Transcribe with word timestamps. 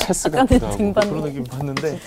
체스 0.00 0.30
같기도 0.30 0.66
하고 0.66 0.76
등반. 0.76 1.08
그런 1.08 1.22
느낌 1.24 1.44
봤는데. 1.44 1.98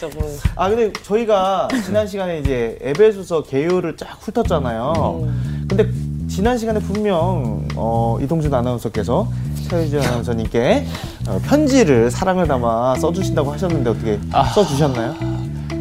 아 0.55 0.69
근데 0.69 0.92
저희가 1.03 1.67
지난 1.85 2.07
시간에 2.07 2.39
이제 2.39 2.77
에베소서 2.81 3.43
개요를 3.43 3.97
쫙 3.97 4.17
훑었잖아요. 4.22 5.27
근데 5.67 5.90
지난 6.29 6.58
시간에 6.58 6.79
분명 6.79 7.67
어, 7.75 8.18
이동준 8.21 8.54
아나운서께서 8.54 9.27
최유주 9.70 10.00
아나운서님께 10.02 10.86
어, 11.27 11.39
편지를 11.45 12.10
사랑을 12.12 12.48
담아 12.48 12.96
써주신다고 12.96 13.52
하셨는데 13.54 13.90
어떻게 13.90 14.20
아. 14.32 14.44
써주셨나요? 14.46 15.16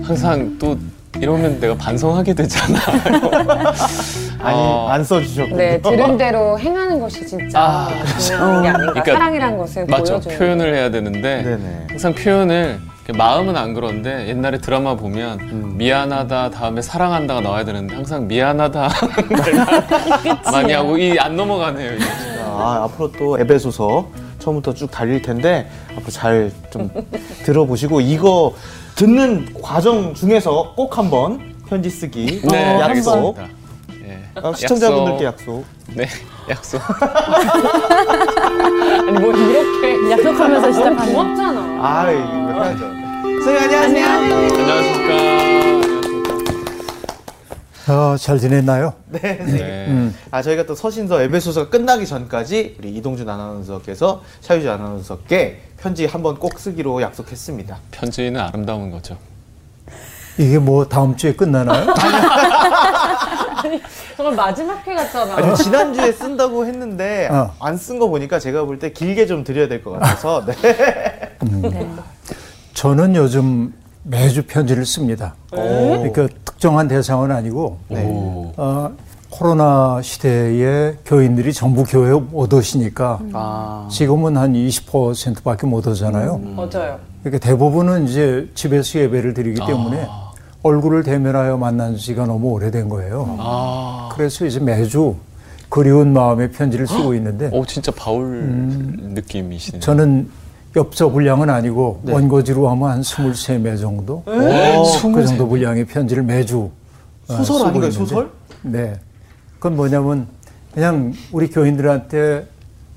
항상 0.02 0.57
또 0.59 0.77
이러면 1.20 1.59
내가 1.61 1.75
반성하게 1.77 2.34
되잖아. 2.34 2.79
아니 4.41 4.57
어. 4.59 4.89
안 4.91 5.02
써주셨군요. 5.05 5.57
네, 5.57 5.80
들은 5.80 6.16
대로 6.16 6.59
행하는 6.59 7.00
것이 7.00 7.27
진짜 7.27 7.61
아, 7.61 7.88
중요한 8.20 8.62
게 8.62 8.68
아닌가. 8.68 8.93
그러니까 8.93 9.12
사랑이란 9.12 9.59
것을 9.59 9.87
맞죠. 9.87 10.12
보여주는. 10.14 10.38
표현을 10.38 10.75
해야 10.75 10.91
되는데 10.91 11.43
네네. 11.43 11.87
항상 11.91 12.14
표현을 12.14 12.79
마음은 13.15 13.56
안 13.56 13.73
그런데 13.73 14.29
옛날에 14.29 14.59
드라마 14.59 14.95
보면 14.95 15.41
음. 15.41 15.74
미안하다 15.79 16.51
다음에 16.51 16.82
사랑한다가 16.82 17.41
나와야 17.41 17.65
되는데 17.65 17.95
항상 17.95 18.27
미안하다 18.29 18.88
많이 20.52 20.73
하고 20.74 20.98
이 20.98 21.18
안 21.18 21.34
넘어가네요. 21.37 21.95
이게. 21.95 22.05
아, 22.45 22.82
앞으로 22.84 23.12
또 23.12 23.38
에베소서 23.38 24.09
처음부터 24.38 24.74
쭉 24.74 24.91
달릴 24.91 25.23
텐데 25.23 25.68
앞으로 25.96 26.10
잘 26.10 26.52
좀 26.70 26.91
들어보시고 27.45 28.01
이거 28.02 28.52
듣는 28.95 29.55
과정 29.62 30.12
중에서 30.15 30.74
꼭 30.77 30.98
한번 30.98 31.55
편지 31.68 31.88
쓰기 31.88 32.43
네, 32.51 32.79
약속 32.79 32.84
알겠습니다. 33.16 33.57
예. 34.18 34.40
어, 34.40 34.52
시청자분들께 34.54 35.24
약속. 35.24 35.64
네, 35.95 36.06
약속. 36.50 36.80
아니 39.09 39.12
뭐 39.12 39.32
이렇게 39.32 40.10
약속하면서 40.10 40.72
시작하는. 40.72 41.12
고맙잖아. 41.14 41.60
아, 41.80 42.10
이거 42.10 42.62
해야죠. 42.62 42.78
선생님 43.45 43.62
안녕하세요. 43.62 44.06
안녕하십니까. 44.06 44.62
안녕하십니까. 44.62 45.38
어, 47.90 48.16
잘 48.18 48.38
지냈나요? 48.38 48.93
네. 49.06 50.12
아, 50.30 50.43
저희가 50.43 50.66
또 50.66 50.74
서신서 50.74 51.23
에베소서가 51.23 51.71
끝나기 51.71 52.06
전까지 52.06 52.76
우리 52.78 52.90
이동준 52.96 53.26
아나운서께서 53.28 54.23
차유지 54.43 54.68
아나운서께 54.68 55.62
편지 55.80 56.04
한번 56.04 56.38
꼭 56.38 56.59
쓰기로 56.59 57.00
약속했습니다. 57.00 57.78
편지는 57.93 58.38
아름다운 58.40 58.90
거죠. 58.90 59.16
이게 60.37 60.59
뭐 60.59 60.87
다음 60.87 61.16
주에 61.16 61.32
끝나나요? 61.32 61.87
정말 64.19 64.34
마지막 64.34 64.84
회 64.84 64.94
같잖아. 64.97 65.37
아니, 65.37 65.55
지난주에 65.56 66.11
쓴다고 66.11 66.66
했는데 66.66 67.28
어. 67.31 67.53
안쓴 67.61 68.00
거 68.00 68.09
보니까 68.09 68.41
제가 68.41 68.65
볼 68.65 68.81
때 68.81 68.91
길게 68.91 69.27
좀 69.27 69.44
드려야 69.44 69.69
될 69.69 69.81
것 69.84 69.93
같아서 69.93 70.44
네. 70.44 70.55
네. 71.62 71.88
저는 72.75 73.15
요즘 73.15 73.72
매주 74.03 74.44
편지를 74.44 74.84
씁니다. 74.84 75.37
그러니까 75.53 76.27
특정한 76.44 76.89
대상은 76.89 77.31
아니고 77.31 77.78
네. 77.87 78.05
오. 78.06 78.53
어, 78.56 78.91
코로나 79.31 80.00
시대에 80.03 80.97
교인들이 81.06 81.53
전부 81.53 81.84
교회 81.84 82.12
못 82.12 82.53
오시니까 82.53 83.21
아. 83.34 83.89
지금은 83.89 84.37
한 84.37 84.53
20%밖에 84.55 85.65
못 85.69 85.87
오잖아요. 85.87 86.39
맞아요. 86.56 86.99
그러니까 87.22 87.47
대부분은 87.47 88.09
이제 88.09 88.49
집에서 88.56 88.99
예배를 88.99 89.34
드리기 89.34 89.65
때문에 89.65 90.09
얼굴을 90.62 91.03
대면하여 91.03 91.56
만난 91.56 91.97
지가 91.97 92.26
너무 92.26 92.48
오래된 92.48 92.88
거예요. 92.88 93.37
아. 93.38 94.10
그래서 94.14 94.44
이제 94.44 94.59
매주 94.59 95.15
그리운 95.69 96.12
마음의 96.12 96.53
편지를 96.53 96.87
쓰고 96.87 97.15
있는데 97.15 97.50
오, 97.53 97.65
진짜 97.65 97.92
바울 97.94 98.26
느낌이시네요. 99.15 99.81
저는 99.81 100.28
엽서 100.76 101.10
분량은 101.10 101.48
아니고 101.50 102.00
네. 102.03 102.12
원고지로 102.12 102.69
하면 102.70 102.91
한 102.91 103.00
23매 103.00 103.78
정도? 103.81 104.22
오, 104.26 105.12
그 105.12 105.26
정도 105.26 105.47
분량의 105.47 105.84
편지를 105.87 106.22
매주 106.22 106.70
어, 107.28 107.34
소설 107.37 107.44
쓰고 107.44 107.69
아닌가요, 107.69 107.91
있는데, 107.91 107.91
소설? 107.91 108.31
네. 108.62 108.94
그건 109.54 109.77
뭐냐면 109.77 110.27
그냥 110.72 111.12
우리 111.33 111.49
교인들한테 111.49 112.47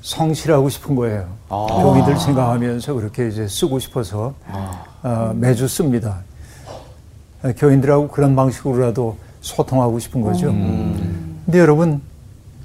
성실하고 0.02 0.69
싶은 0.69 0.96
거예요. 0.96 1.28
아. 1.50 1.68
교인들 1.69 2.18
생각하면서 2.18 2.94
그렇게 2.94 3.28
이제 3.28 3.47
쓰고 3.47 3.80
싶어서 3.80 4.34
어, 5.03 5.34
매주 5.36 5.68
씁니다. 5.68 6.22
어, 7.44 7.52
교인들하고 7.57 8.07
그런 8.09 8.35
방식으로라도 8.35 9.18
소통하고 9.41 10.00
싶은 10.00 10.22
거죠. 10.22 10.50
음. 10.50 11.41
근데 11.46 11.59
여러분 11.59 12.02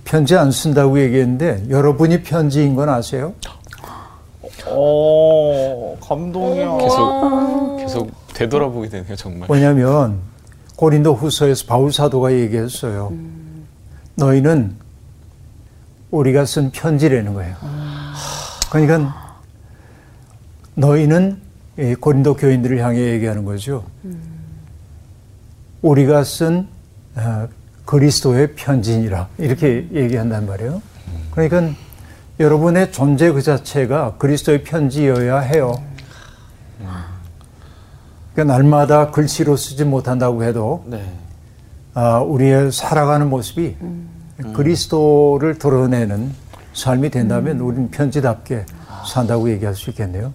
편지 0.04 0.37
안 0.37 0.50
쓴다고 0.50 1.00
얘기했는데 1.00 1.66
여러분이 1.70 2.22
편지인 2.22 2.76
건 2.76 2.88
아세요? 2.88 3.32
오, 4.70 5.97
감동이야. 6.00 6.78
계속 6.78 7.76
계속 7.78 8.10
되돌아보게 8.34 8.88
되네요, 8.88 9.16
정말. 9.16 9.47
뭐냐면 9.48 10.19
고린도 10.76 11.15
후서에서 11.15 11.65
바울 11.66 11.92
사도가 11.92 12.32
얘기했어요. 12.32 13.12
너희는 14.16 14.76
우리가 16.10 16.44
쓴 16.44 16.70
편지라는 16.70 17.34
거예요. 17.34 17.54
그러니까 18.70 19.36
너희는 20.75 21.38
이 21.78 21.94
고린도 21.94 22.34
교인들을 22.34 22.78
향해 22.78 23.00
얘기하는 23.12 23.44
거죠. 23.44 23.84
우리가 25.82 26.25
쓴 26.25 26.69
어, 27.14 27.48
그리스도의 27.84 28.54
편지니라 28.54 29.28
이렇게 29.38 29.88
얘기한단 29.92 30.47
말이에요. 30.47 30.82
그러니까 31.31 31.75
여러분의 32.41 32.92
존재 32.92 33.31
그 33.31 33.41
자체가 33.42 34.16
그리스도의 34.19 34.65
편지여야 34.65 35.38
해요. 35.38 35.75
그러니까 38.34 38.54
날마다 38.54 39.10
글씨로 39.10 39.56
쓰지 39.56 39.84
못한다고 39.84 40.44
해도 40.44 40.84
네. 40.86 41.10
아, 41.94 42.19
우리의 42.19 42.70
살아가는 42.70 43.31
모습이 43.31 43.76
그리스도를 44.54 45.59
드러내는 45.59 46.34
삶이 46.75 47.09
된다면 47.09 47.60
우리는 47.60 47.91
편지답게 47.91 48.66
산다고 49.06 49.48
얘기할 49.50 49.75
수 49.75 49.88
있겠네요. 49.88 50.34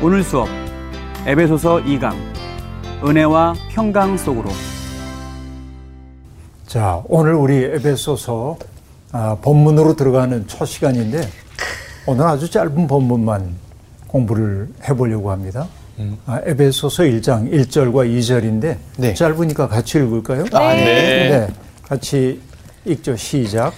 오늘 0.00 0.22
수업 0.22 0.48
에베소서 1.26 1.78
2강 1.78 2.39
은혜와 3.02 3.54
평강 3.70 4.16
속으로 4.16 4.50
자, 6.66 7.02
오늘 7.08 7.34
우리 7.34 7.64
에베소서 7.64 8.58
아, 9.12 9.36
본문으로 9.40 9.96
들어가는 9.96 10.46
첫 10.46 10.66
시간인데 10.66 11.26
오늘 12.06 12.24
아주 12.26 12.48
짧은 12.48 12.86
본문만 12.86 13.56
공부를 14.06 14.68
해보려고 14.88 15.30
합니다. 15.30 15.66
아, 16.26 16.40
에베소서 16.44 17.02
1장 17.04 17.50
1절과 17.52 18.08
2절인데 18.08 18.76
네. 18.98 19.14
짧으니까 19.14 19.68
같이 19.68 19.98
읽을까요? 19.98 20.44
아, 20.52 20.72
네. 20.74 20.84
네, 21.30 21.48
같이 21.82 22.40
읽죠. 22.84 23.16
시작. 23.16 23.72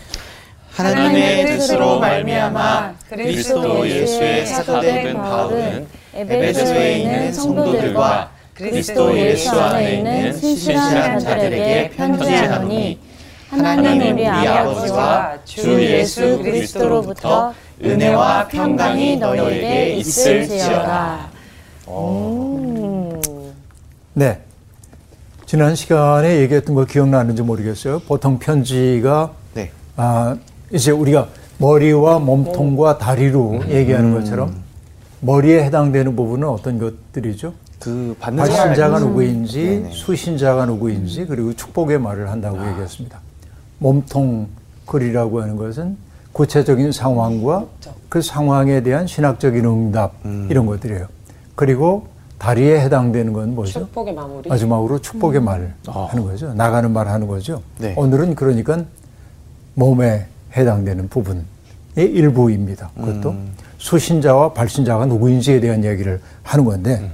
하나님의 0.72 1.46
뜻으로 1.46 1.98
말미암아 1.98 2.94
그리스도 3.08 3.88
예수의 3.88 4.46
사도된 4.46 5.14
바울은 5.14 5.86
에베소에 6.14 6.98
있는 6.98 7.32
성도들과 7.32 8.30
그리스도 8.54 9.16
예수 9.16 9.50
안에 9.50 9.96
있는 9.96 10.38
신실한 10.38 11.18
자들에게 11.18 11.90
편지하노니 11.96 12.98
하나님 13.48 14.14
우리 14.14 14.26
아버지와 14.26 15.38
주 15.44 15.82
예수 15.82 16.38
그리스도로부터 16.42 17.52
은혜와 17.82 18.48
평강이 18.48 19.16
너희에게 19.16 19.94
있을지어다. 19.96 21.30
네. 24.14 24.40
지난 25.46 25.74
시간에 25.74 26.36
얘기했던 26.40 26.74
거 26.74 26.84
기억나는지 26.84 27.42
모르겠어요. 27.42 28.00
보통 28.00 28.38
편지가 28.38 29.32
네. 29.54 29.70
아, 29.96 30.36
이제 30.72 30.90
우리가 30.90 31.28
머리와 31.58 32.18
몸통과 32.20 32.96
다리로 32.98 33.62
얘기하는 33.68 34.14
것처럼 34.14 34.62
머리에 35.20 35.62
해당되는 35.64 36.16
부분은 36.16 36.48
어떤 36.48 36.78
것들이죠? 36.78 37.52
그 37.82 38.14
받는 38.20 38.44
발신자가 38.44 38.94
알죠? 38.96 39.08
누구인지, 39.08 39.64
네네. 39.64 39.90
수신자가 39.92 40.66
누구인지, 40.66 41.26
그리고 41.26 41.52
축복의 41.52 41.98
말을 41.98 42.30
한다고 42.30 42.64
얘기했습니다. 42.68 43.18
몸통 43.78 44.46
글이라고 44.86 45.42
하는 45.42 45.56
것은 45.56 45.96
구체적인 46.30 46.92
상황과 46.92 47.66
그 48.08 48.22
상황에 48.22 48.82
대한 48.84 49.08
신학적인 49.08 49.64
응답 49.64 50.14
이런 50.48 50.66
것들이에요. 50.66 51.08
그리고 51.56 52.06
다리에 52.38 52.80
해당되는 52.80 53.32
건 53.32 53.54
뭐죠? 53.56 53.80
축복의 53.80 54.14
마무리. 54.14 54.48
마지막으로 54.48 55.00
축복의 55.00 55.40
말을 55.42 55.74
하는 55.86 56.24
거죠. 56.24 56.54
나가는 56.54 56.90
말 56.90 57.08
하는 57.08 57.26
거죠. 57.26 57.62
네. 57.78 57.94
오늘은 57.96 58.36
그러니까 58.36 58.84
몸에 59.74 60.26
해당되는 60.56 61.08
부분의 61.08 61.44
일부입니다. 61.96 62.90
그것도 62.94 63.34
수신자와 63.78 64.52
발신자가 64.52 65.06
누구인지에 65.06 65.58
대한 65.60 65.84
얘기를 65.84 66.20
하는 66.42 66.64
건데 66.64 67.10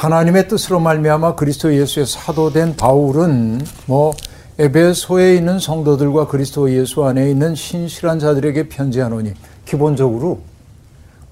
하나님의 0.00 0.48
뜻으로 0.48 0.80
말미암아 0.80 1.34
그리스도 1.34 1.74
예수의 1.74 2.06
사도된 2.06 2.76
바울은 2.76 3.60
뭐 3.84 4.14
에베소에 4.58 5.34
있는 5.34 5.58
성도들과 5.58 6.26
그리스도 6.26 6.72
예수 6.72 7.04
안에 7.04 7.30
있는 7.30 7.54
신실한 7.54 8.18
자들에게 8.18 8.70
편지하노니 8.70 9.34
기본적으로 9.66 10.40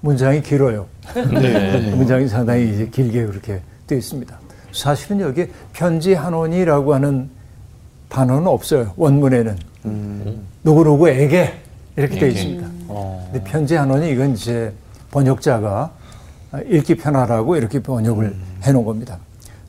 문장이 0.01 0.43
길어요. 0.43 0.85
네. 1.15 1.89
문장이 1.97 2.27
상당히 2.27 2.71
이제 2.71 2.87
길게 2.87 3.25
그렇게 3.25 3.61
되어 3.87 3.97
있습니다. 3.97 4.39
사실은 4.71 5.21
여기 5.21 5.47
편지하노니라고 5.73 6.93
하는 6.93 7.31
단어는 8.09 8.45
없어요. 8.45 8.93
원문에는 8.97 9.57
누구누구에게 10.63 11.53
이렇게 11.95 12.19
되어. 12.19 12.29
있습니다. 12.29 12.67
어. 12.89 13.29
근데 13.31 13.49
편지하노니 13.49 14.11
이건 14.11 14.33
이제 14.33 14.71
번역자가 15.09 15.97
읽기 16.69 16.95
편하라고 16.95 17.55
이렇게 17.55 17.79
번역을 17.81 18.35
해놓은 18.63 18.85
겁니다. 18.85 19.17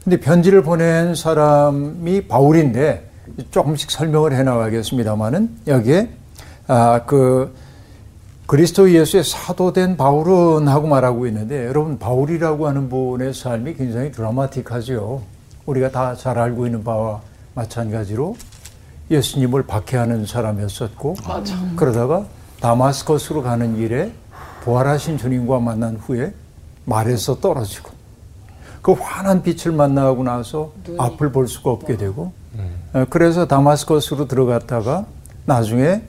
근데 0.02 0.18
편지를 0.18 0.62
보낸 0.62 1.14
사람이 1.14 2.26
바울인데 2.26 3.08
조금씩 3.50 3.90
설명을 3.90 4.32
해나가겠습니다만은 4.32 5.50
여기에 5.66 6.10
아 6.68 7.00
그 7.06 7.54
그리스도 8.46 8.90
예수의 8.90 9.22
사도된 9.22 9.96
바울은 9.96 10.66
하고 10.66 10.88
말하고 10.88 11.26
있는데 11.28 11.66
여러분 11.66 11.98
바울이라고 12.00 12.66
하는 12.66 12.88
분의 12.88 13.32
삶이 13.32 13.74
굉장히 13.74 14.10
드라마틱하죠. 14.10 15.22
우리가 15.66 15.90
다 15.92 16.16
잘 16.16 16.36
알고 16.38 16.66
있는 16.66 16.82
바와 16.82 17.20
마찬가지로 17.54 18.36
예수님을 19.08 19.64
박해하는 19.66 20.26
사람이었었고 20.26 21.14
그러다가 21.76 22.26
다마스커스로 22.60 23.42
가는 23.42 23.76
길에 23.76 24.12
부활하신 24.64 25.18
주님과 25.18 25.60
만난 25.60 25.96
후에 25.96 26.32
말에서 26.90 27.38
떨어지고 27.40 27.90
그 28.82 28.92
환한 28.92 29.42
빛을 29.42 29.74
만나고 29.74 30.24
나서 30.24 30.72
앞을 30.98 31.32
볼 31.32 31.46
수가 31.48 31.70
없게 31.70 31.96
되고 31.96 32.32
어, 32.92 33.04
그래서 33.08 33.46
다마스커스로 33.46 34.26
들어갔다가 34.26 35.06
나중에 35.46 36.02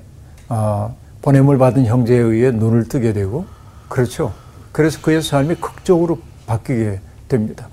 아, 0.49 0.89
보냄을 1.21 1.57
받은 1.59 1.85
형제에 1.85 2.17
의해 2.17 2.51
눈을 2.51 2.87
뜨게 2.87 3.13
되고 3.13 3.45
그렇죠. 3.87 4.33
그래서 4.71 4.99
그의 5.01 5.21
삶이 5.21 5.55
극적으로 5.55 6.19
바뀌게 6.47 6.99
됩니다. 7.27 7.67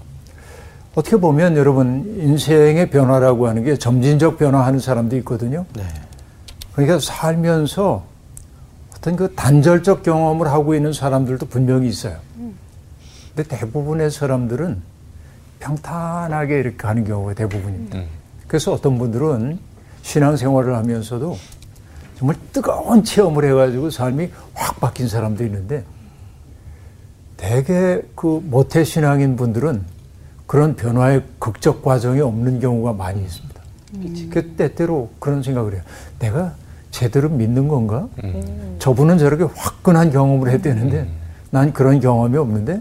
어떻게 0.95 1.17
보면 1.17 1.57
여러분 1.57 2.15
인생의 2.19 2.91
변화라고 2.91 3.49
하는 3.49 3.65
게 3.65 3.77
점진적 3.79 4.37
변화하는 4.37 4.81
사람도 4.81 5.17
있거든요. 5.19 5.65
그러니까 6.73 6.99
살면서 7.01 8.05
어떤 8.97 9.17
그 9.17 9.33
단절적 9.35 10.03
경험을 10.03 10.49
하고 10.49 10.75
있는 10.75 10.93
사람들도 10.93 11.47
분명히 11.47 11.89
있어요. 11.89 12.17
근데 13.39 13.57
대부분의 13.57 14.11
사람들은 14.11 14.83
평탄하게 15.61 16.59
이렇게 16.59 16.77
가는 16.77 17.05
경우가 17.05 17.35
대부분입니다. 17.35 18.01
그래서 18.49 18.73
어떤 18.73 18.99
분들은 18.99 19.61
신앙생활을 20.03 20.75
하면서도 20.75 21.37
정말 22.17 22.35
뜨거운 22.53 23.05
체험을 23.05 23.45
해가지고 23.45 23.91
삶이 23.91 24.31
확 24.55 24.81
바뀐 24.81 25.07
사람도 25.07 25.45
있는데 25.45 25.85
대개 27.37 28.03
그 28.17 28.43
모태 28.45 28.83
신앙인 28.83 29.37
분들은 29.37 29.83
그런 30.49 30.75
변화의 30.75 31.23
극적 31.39 31.83
과정이 31.83 32.21
없는 32.21 32.59
경우가 32.59 32.95
많이 32.95 33.23
있습니다. 33.23 33.61
그 34.31 34.55
때때로 34.57 35.11
그런 35.21 35.45
생각을 35.45 35.75
해요. 35.75 35.83
내가 36.19 36.55
제대로 36.91 37.29
믿는 37.29 37.69
건가? 37.69 38.09
저분은 38.81 39.19
저렇게 39.19 39.45
화끈한 39.45 40.11
경험을 40.11 40.51
했대는데 40.51 41.09
난 41.51 41.73
그런 41.73 42.01
경험이 42.01 42.37
없는데 42.37 42.81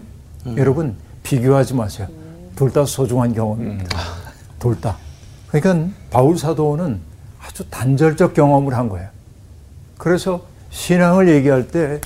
여러분 0.56 0.96
비교하지 1.22 1.74
마세요. 1.74 2.08
둘 2.56 2.72
다 2.72 2.84
소중한 2.84 3.32
경험입니다. 3.34 3.98
둘 4.58 4.80
다. 4.80 4.96
그러니까 5.48 5.92
바울 6.10 6.36
사도는 6.38 7.00
아주 7.40 7.64
단절적 7.70 8.34
경험을 8.34 8.74
한 8.74 8.88
거예요. 8.88 9.08
그래서 9.96 10.42
신앙을 10.70 11.28
얘기할 11.28 11.68
때 11.68 12.00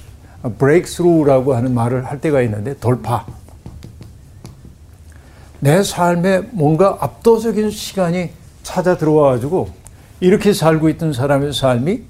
breakthrough라고 0.58 1.54
하는 1.54 1.72
말을 1.74 2.04
할 2.06 2.20
때가 2.20 2.42
있는데 2.42 2.74
돌파. 2.78 3.24
내 5.60 5.82
삶에 5.82 6.40
뭔가 6.52 6.98
압도적인 7.00 7.70
시간이 7.70 8.30
찾아 8.62 8.96
들어와 8.96 9.32
가지고 9.32 9.70
이렇게 10.20 10.52
살고 10.52 10.88
있던 10.90 11.12
사람의 11.12 11.52
삶이 11.52 12.02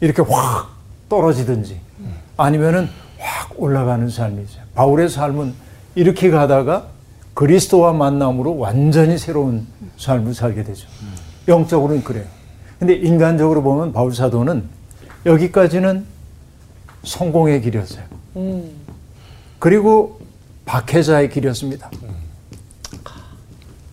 이렇게 0.00 0.22
확 0.22 0.70
떨어지든지 1.08 1.80
아니면은 2.36 2.88
확 3.18 3.52
올라가는 3.56 4.08
삶이죠. 4.08 4.60
바울의 4.78 5.08
삶은 5.08 5.54
이렇게 5.96 6.30
가다가 6.30 6.86
그리스도와 7.34 7.92
만남으로 7.92 8.58
완전히 8.58 9.18
새로운 9.18 9.66
삶을 9.96 10.34
살게 10.34 10.62
되죠. 10.62 10.86
영적으로는 11.48 12.04
그래요. 12.04 12.24
근데 12.78 12.94
인간적으로 12.94 13.64
보면 13.64 13.92
바울 13.92 14.14
사도는 14.14 14.62
여기까지는 15.26 16.06
성공의 17.02 17.60
길이었어요. 17.62 18.04
그리고 19.58 20.20
박해자의 20.64 21.30
길이었습니다. 21.30 21.90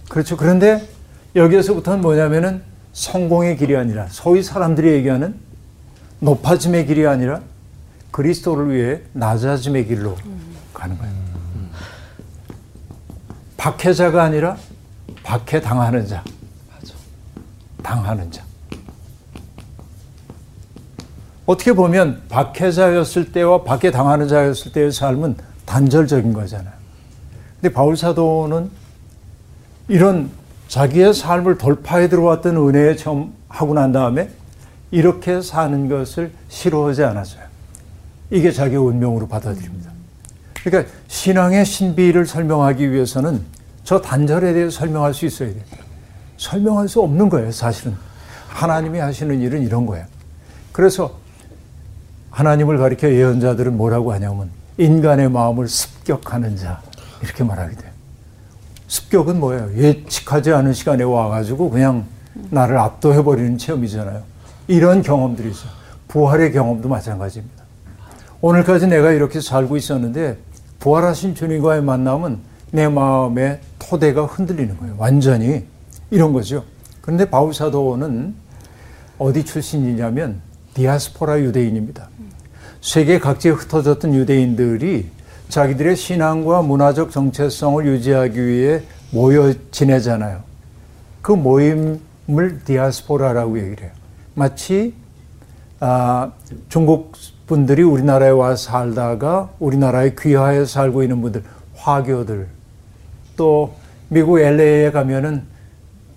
그렇죠. 0.07 0.37
그런데 0.37 0.87
여기에서부터는 1.35 2.01
뭐냐면은 2.01 2.61
성공의 2.93 3.57
길이 3.57 3.75
아니라 3.75 4.05
소위 4.11 4.43
사람들이 4.43 4.91
얘기하는 4.93 5.33
높아짐의 6.19 6.85
길이 6.85 7.07
아니라 7.07 7.41
그리스도를 8.11 8.71
위해 8.71 9.01
낮아짐의 9.13 9.87
길로 9.87 10.15
가는 10.75 10.97
거예요. 10.97 11.13
박해자가 13.57 14.23
아니라 14.23 14.57
박해 15.23 15.59
당하는 15.59 16.05
자. 16.05 16.23
당하는 17.81 18.31
자. 18.31 18.43
어떻게 21.45 21.73
보면 21.73 22.23
박해자였을 22.29 23.31
때와 23.31 23.63
박해 23.63 23.91
당하는 23.91 24.27
자였을 24.27 24.71
때의 24.71 24.91
삶은 24.91 25.35
단절적인 25.65 26.33
거잖아요. 26.33 26.73
근데 27.61 27.73
바울 27.73 27.95
사도는 27.95 28.69
이런 29.87 30.31
자기의 30.67 31.13
삶을 31.13 31.57
돌파해 31.57 32.09
들어왔던 32.09 32.55
은혜에 32.57 32.95
처음 32.95 33.33
하고 33.47 33.73
난 33.73 33.91
다음에 33.91 34.29
이렇게 34.89 35.41
사는 35.41 35.87
것을 35.87 36.31
싫어하지 36.49 37.03
않았어요. 37.03 37.43
이게 38.31 38.51
자기의 38.51 38.79
운명으로 38.79 39.27
받아들입니다. 39.27 39.94
그러니까 40.65 40.91
신앙의 41.07 41.63
신비를 41.63 42.25
설명하기 42.25 42.91
위해서는 42.91 43.43
저 43.83 44.01
단절에 44.01 44.51
대해 44.53 44.69
설명할 44.71 45.13
수 45.13 45.27
있어야 45.27 45.49
돼요. 45.49 45.61
설명할 46.37 46.87
수 46.87 47.01
없는 47.01 47.29
거예요, 47.29 47.51
사실은. 47.51 47.95
하나님이 48.47 48.97
하시는 48.97 49.39
일은 49.39 49.61
이런 49.61 49.85
거예요. 49.85 50.05
그래서 50.71 51.19
하나님을 52.31 52.79
가리켜 52.79 53.11
예언자들은 53.11 53.77
뭐라고 53.77 54.11
하냐면 54.11 54.49
인간의 54.77 55.29
마음을 55.29 55.67
습격하는 55.67 56.57
자 56.57 56.81
이렇게 57.21 57.43
말하게 57.43 57.75
돼요. 57.75 57.91
습격은 58.87 59.39
뭐예요? 59.39 59.71
예측하지 59.75 60.51
않은 60.51 60.73
시간에 60.73 61.03
와가지고 61.03 61.69
그냥 61.69 62.05
나를 62.49 62.77
압도해 62.79 63.23
버리는 63.23 63.57
체험이잖아요. 63.57 64.23
이런 64.67 65.03
경험들이 65.03 65.51
있어요. 65.51 65.69
부활의 66.07 66.53
경험도 66.53 66.89
마찬가지입니다. 66.89 67.63
오늘까지 68.41 68.87
내가 68.87 69.11
이렇게 69.11 69.39
살고 69.39 69.77
있었는데 69.77 70.37
부활하신 70.85 71.33
주님과의 71.33 71.81
만남은 71.81 72.37
내 72.69 72.87
마음의 72.87 73.59
토대가 73.79 74.25
흔들리는 74.25 74.77
거예요. 74.77 74.93
완전히 74.99 75.65
이런 76.11 76.31
거죠. 76.31 76.63
그런데 77.01 77.27
바울 77.27 77.55
사도는 77.55 78.35
어디 79.17 79.43
출신이냐면 79.43 80.41
디아스포라 80.75 81.39
유대인입니다. 81.39 82.07
세계 82.81 83.17
각지에 83.17 83.51
흩어졌던 83.51 84.13
유대인들이 84.13 85.09
자기들의 85.49 85.95
신앙과 85.95 86.61
문화적 86.61 87.09
정체성을 87.09 87.83
유지하기 87.87 88.45
위해 88.45 88.83
모여 89.09 89.55
지내잖아요. 89.71 90.43
그 91.23 91.31
모임을 91.31 92.61
디아스포라라고 92.63 93.57
얘기를 93.57 93.85
해요. 93.85 93.91
마치 94.35 94.93
아, 95.79 96.31
중국 96.69 97.13
분들이 97.47 97.83
우리나라에 97.83 98.29
와 98.29 98.55
살다가 98.55 99.49
우리나라에 99.59 100.15
귀화해 100.19 100.65
살고 100.65 101.03
있는 101.03 101.21
분들, 101.21 101.43
화교들, 101.75 102.47
또 103.37 103.73
미국 104.09 104.39
LA에 104.39 104.91
가면은 104.91 105.43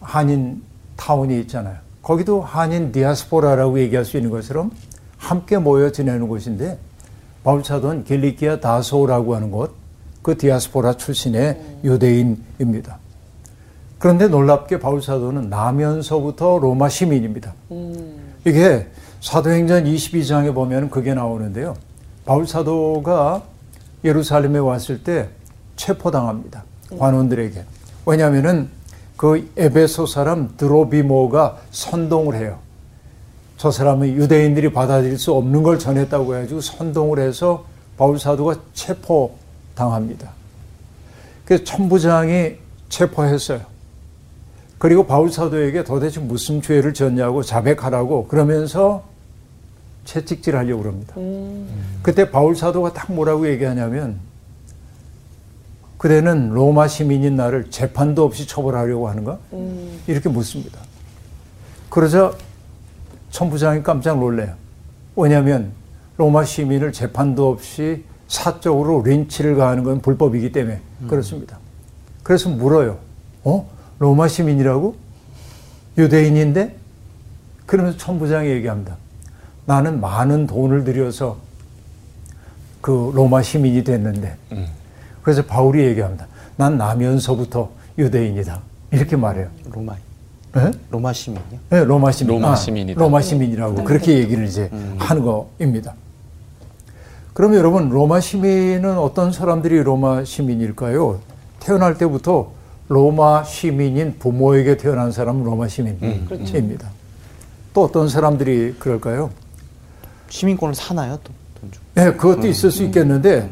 한인 0.00 0.62
타운이 0.96 1.38
있잖아요. 1.40 1.76
거기도 2.02 2.40
한인 2.40 2.92
디아스포라라고 2.92 3.78
얘기할 3.80 4.04
수 4.04 4.16
있는 4.16 4.30
것처럼 4.30 4.70
함께 5.18 5.58
모여 5.58 5.90
지내는 5.92 6.28
곳인데 6.28 6.78
바울사도는 7.44 8.04
길리키아 8.04 8.60
다소라고 8.60 9.34
하는 9.34 9.50
곳, 9.50 9.74
그 10.22 10.36
디아스포라 10.36 10.94
출신의 10.94 11.60
유대인입니다. 11.84 12.98
그런데 13.98 14.28
놀랍게 14.28 14.78
바울사도는 14.78 15.50
나면서부터 15.50 16.58
로마 16.58 16.88
시민입니다. 16.88 17.54
이게 18.44 18.86
사도행전 19.20 19.84
22장에 19.84 20.54
보면 20.54 20.90
그게 20.90 21.14
나오는데요. 21.14 21.76
바울 22.24 22.46
사도가 22.46 23.42
예루살렘에 24.04 24.58
왔을 24.58 25.02
때 25.02 25.28
체포당합니다. 25.76 26.64
관원들에게. 26.98 27.64
왜냐하면은 28.06 28.68
그 29.16 29.50
에베소 29.56 30.06
사람 30.06 30.56
드로비모가 30.56 31.58
선동을 31.70 32.36
해요. 32.36 32.58
저 33.56 33.72
사람은 33.72 34.14
유대인들이 34.14 34.72
받아들일 34.72 35.18
수 35.18 35.34
없는 35.34 35.64
걸 35.64 35.78
전했다고 35.78 36.36
해가지고 36.36 36.60
선동을 36.60 37.18
해서 37.18 37.64
바울 37.96 38.18
사도가 38.18 38.54
체포당합니다. 38.72 40.30
그래서 41.44 41.64
천부장이 41.64 42.54
체포했어요. 42.88 43.60
그리고 44.78 45.06
바울 45.06 45.30
사도에게 45.30 45.84
도대체 45.84 46.20
무슨 46.20 46.62
죄를 46.62 46.94
졌냐고 46.94 47.42
자백하라고 47.42 48.28
그러면서 48.28 49.04
채찍질 50.04 50.56
하려고 50.56 50.82
그럽니다. 50.82 51.14
그때 52.02 52.30
바울 52.30 52.56
사도가 52.56 52.92
딱 52.92 53.12
뭐라고 53.12 53.48
얘기하냐면 53.48 54.20
그대는 55.98 56.50
로마 56.50 56.86
시민인 56.86 57.34
나를 57.36 57.70
재판도 57.70 58.24
없이 58.24 58.46
처벌하려고 58.46 59.08
하는가? 59.08 59.38
이렇게 60.06 60.28
묻습니다. 60.28 60.78
그러자 61.90 62.32
천부장이 63.30 63.82
깜짝 63.82 64.18
놀래요. 64.18 64.54
왜냐하면 65.16 65.72
로마 66.16 66.44
시민을 66.44 66.92
재판도 66.92 67.50
없이 67.50 68.04
사적으로 68.28 69.02
린치를 69.02 69.56
가하는 69.56 69.82
건 69.82 70.00
불법이기 70.00 70.52
때문에 70.52 70.80
그렇습니다. 71.08 71.58
그래서 72.22 72.48
물어요. 72.48 72.98
어? 73.42 73.68
로마 73.98 74.28
시민이라고? 74.28 74.96
유대인인데? 75.96 76.76
그러면서 77.66 77.98
천부장이 77.98 78.48
얘기합니다. 78.48 78.96
나는 79.66 80.00
많은 80.00 80.46
돈을 80.46 80.84
들여서 80.84 81.36
그 82.80 83.12
로마 83.14 83.42
시민이 83.42 83.84
됐는데. 83.84 84.36
그래서 85.22 85.44
바울이 85.44 85.84
얘기합니다. 85.84 86.26
난 86.56 86.78
나면서부터 86.78 87.70
유대인이다. 87.98 88.60
이렇게 88.92 89.16
말해요. 89.16 89.48
로마 89.70 89.94
예? 90.56 90.70
로마 90.90 91.12
시민이요? 91.12 91.58
네, 91.68 91.84
로마 91.84 92.10
시민. 92.10 92.34
로마 92.34 92.56
시민이다. 92.56 92.98
로마 93.00 93.20
시민이라고 93.20 93.84
그렇게 93.84 94.18
얘기를 94.18 94.46
이제 94.46 94.70
하는 94.98 95.22
거입니다. 95.22 95.94
그럼 97.34 97.54
여러분 97.54 97.90
로마 97.90 98.20
시민은 98.20 98.96
어떤 98.98 99.30
사람들이 99.30 99.82
로마 99.82 100.24
시민일까요? 100.24 101.20
태어날 101.60 101.98
때부터 101.98 102.50
로마 102.88 103.44
시민인 103.44 104.16
부모에게 104.18 104.76
태어난 104.76 105.12
사람은 105.12 105.44
로마 105.44 105.68
시민입니다. 105.68 106.88
또 107.74 107.84
어떤 107.84 108.08
사람들이 108.08 108.76
그럴까요? 108.78 109.30
시민권을 110.30 110.74
사나요 110.74 111.18
또? 111.22 111.32
돈 111.60 111.70
주고? 111.70 111.84
네, 111.94 112.12
그것도 112.12 112.46
있을 112.48 112.70
수 112.70 112.82
있겠는데 112.84 113.50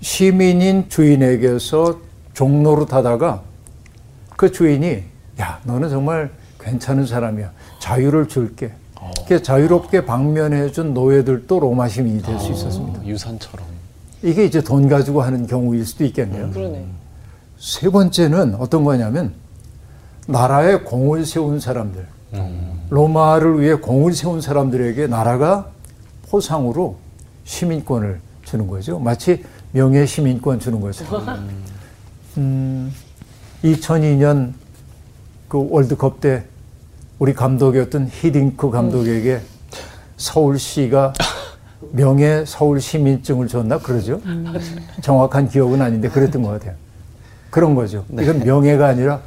시민인 0.00 0.88
주인에게서 0.88 1.98
종로로 2.34 2.86
타다가 2.86 3.42
그 4.36 4.52
주인이 4.52 5.02
야 5.40 5.60
너는 5.64 5.88
정말 5.88 6.30
괜찮은 6.60 7.06
사람이야 7.06 7.50
자유를 7.80 8.28
줄게. 8.28 8.72
그렇게 9.14 9.42
자유롭게 9.42 10.04
방면해준 10.04 10.94
노예들도 10.94 11.60
로마 11.60 11.88
시민이 11.88 12.22
될 12.22 12.38
수 12.38 12.52
있었습니다. 12.52 13.04
유산처럼. 13.06 13.66
이게 14.22 14.44
이제 14.44 14.60
돈 14.60 14.88
가지고 14.88 15.22
하는 15.22 15.46
경우일 15.46 15.84
수도 15.84 16.04
있겠네요. 16.04 16.50
그러네. 16.50 16.84
세 17.58 17.88
번째는 17.90 18.54
어떤 18.56 18.84
거냐면 18.84 19.32
나라에 20.26 20.76
공을 20.80 21.24
세운 21.24 21.60
사람들, 21.60 22.06
로마를 22.90 23.60
위해 23.60 23.74
공을 23.74 24.12
세운 24.12 24.40
사람들에게 24.40 25.06
나라가 25.06 25.70
포상으로 26.28 26.96
시민권을 27.44 28.20
주는 28.44 28.66
거죠. 28.66 28.98
마치 28.98 29.44
명예 29.72 30.04
시민권 30.06 30.60
주는 30.60 30.80
것처럼. 30.80 31.48
음, 32.38 32.92
2002년 33.64 34.52
그 35.48 35.66
월드컵 35.70 36.20
때 36.20 36.44
우리 37.18 37.32
감독이었던 37.32 38.08
히딩크 38.12 38.70
감독에게 38.70 39.40
서울시가 40.16 41.12
명예 41.92 42.44
서울 42.46 42.80
시민증을 42.80 43.48
줬나 43.48 43.78
그러죠. 43.78 44.20
정확한 45.02 45.48
기억은 45.48 45.80
아닌데 45.80 46.08
그랬던 46.08 46.42
것 46.42 46.50
같아요. 46.50 46.74
그런 47.56 47.74
거죠. 47.74 48.04
이건 48.12 48.40
명예가 48.40 48.86
아니라 48.86 49.22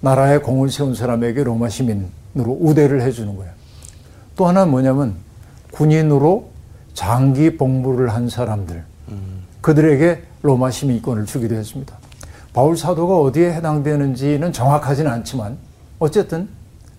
나라에 0.00 0.38
공을 0.38 0.70
세운 0.70 0.94
사람에게 0.94 1.42
로마 1.42 1.68
시민으로 1.68 2.56
우대를 2.60 3.02
해주는 3.02 3.34
거예요. 3.36 3.50
또 4.36 4.46
하나는 4.46 4.70
뭐냐면 4.70 5.14
군인으로 5.72 6.50
장기 6.94 7.56
복무를 7.56 8.10
한 8.10 8.28
사람들 8.28 8.84
그들에게 9.60 10.22
로마 10.42 10.70
시민권을 10.70 11.26
주기도 11.26 11.56
했습니다. 11.56 11.96
바울 12.52 12.76
사도가 12.76 13.18
어디에 13.18 13.52
해당되는지는 13.54 14.52
정확하지는 14.52 15.10
않지만 15.10 15.56
어쨌든 15.98 16.48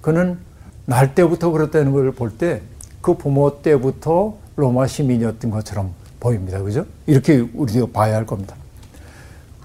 그는 0.01 0.37
날 0.85 1.15
때부터 1.15 1.51
그랬다는 1.51 1.93
걸 1.93 2.11
볼 2.11 2.31
때 2.37 2.59
그 3.01 3.13
부모 3.15 3.61
때부터 3.61 4.35
로마 4.57 4.87
시민이었던 4.87 5.51
것처럼 5.51 5.91
보입니다. 6.19 6.61
그죠? 6.61 6.85
이렇게 7.05 7.47
우리가 7.53 7.87
봐야 7.93 8.15
할 8.17 8.25
겁니다. 8.25 8.55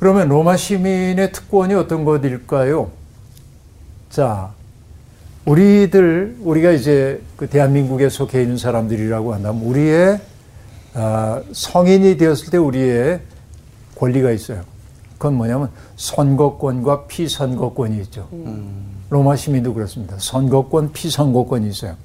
그러면 0.01 0.29
로마 0.29 0.57
시민의 0.57 1.31
특권이 1.31 1.75
어떤 1.75 2.07
것일까요? 2.07 2.91
자, 4.09 4.51
우리들, 5.45 6.39
우리가 6.41 6.71
이제 6.71 7.21
그 7.37 7.47
대한민국에 7.49 8.09
속해 8.09 8.41
있는 8.41 8.57
사람들이라고 8.57 9.35
한다면 9.35 9.63
우리의 9.63 10.19
아, 10.95 11.43
성인이 11.53 12.17
되었을 12.17 12.51
때 12.51 12.57
우리의 12.57 13.21
권리가 13.97 14.31
있어요. 14.31 14.63
그건 15.13 15.35
뭐냐면 15.35 15.69
선거권과 15.97 17.07
피선거권이 17.07 18.01
있죠. 18.05 18.27
로마 19.11 19.37
시민도 19.37 19.75
그렇습니다. 19.75 20.17
선거권, 20.19 20.93
피선거권이 20.95 21.69
있어요. 21.69 21.97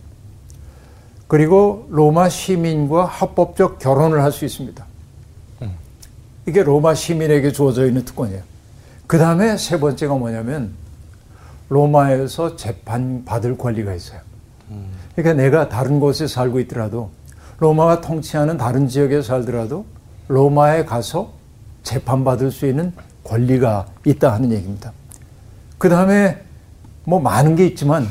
그리고 1.27 1.87
로마 1.89 2.27
시민과 2.27 3.05
합법적 3.05 3.79
결혼을 3.79 4.21
할 4.21 4.33
수 4.33 4.43
있습니다. 4.43 4.85
이게 6.45 6.63
로마 6.63 6.93
시민에게 6.93 7.51
주어져 7.51 7.85
있는 7.87 8.05
특권이에요. 8.05 8.41
그 9.07 9.17
다음에 9.17 9.57
세 9.57 9.79
번째가 9.79 10.15
뭐냐면 10.15 10.71
로마에서 11.69 12.55
재판받을 12.55 13.57
권리가 13.57 13.93
있어요. 13.93 14.19
그러니까 15.15 15.41
내가 15.41 15.69
다른 15.69 15.99
곳에 15.99 16.27
살고 16.27 16.59
있더라도 16.61 17.09
로마가 17.59 18.01
통치하는 18.01 18.57
다른 18.57 18.87
지역에 18.87 19.21
살더라도 19.21 19.85
로마에 20.27 20.85
가서 20.85 21.33
재판받을 21.83 22.51
수 22.51 22.67
있는 22.67 22.91
권리가 23.23 23.85
있다 24.05 24.33
하는 24.33 24.51
얘기입니다. 24.51 24.91
그 25.77 25.89
다음에 25.89 26.41
뭐 27.05 27.19
많은 27.19 27.55
게 27.55 27.65
있지만 27.67 28.07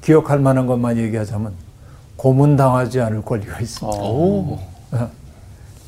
기억할 0.00 0.38
만한 0.38 0.66
것만 0.66 0.96
얘기하자면 0.98 1.52
고문당하지 2.16 3.00
않을 3.00 3.22
권리가 3.22 3.60
있습니다. 3.60 3.98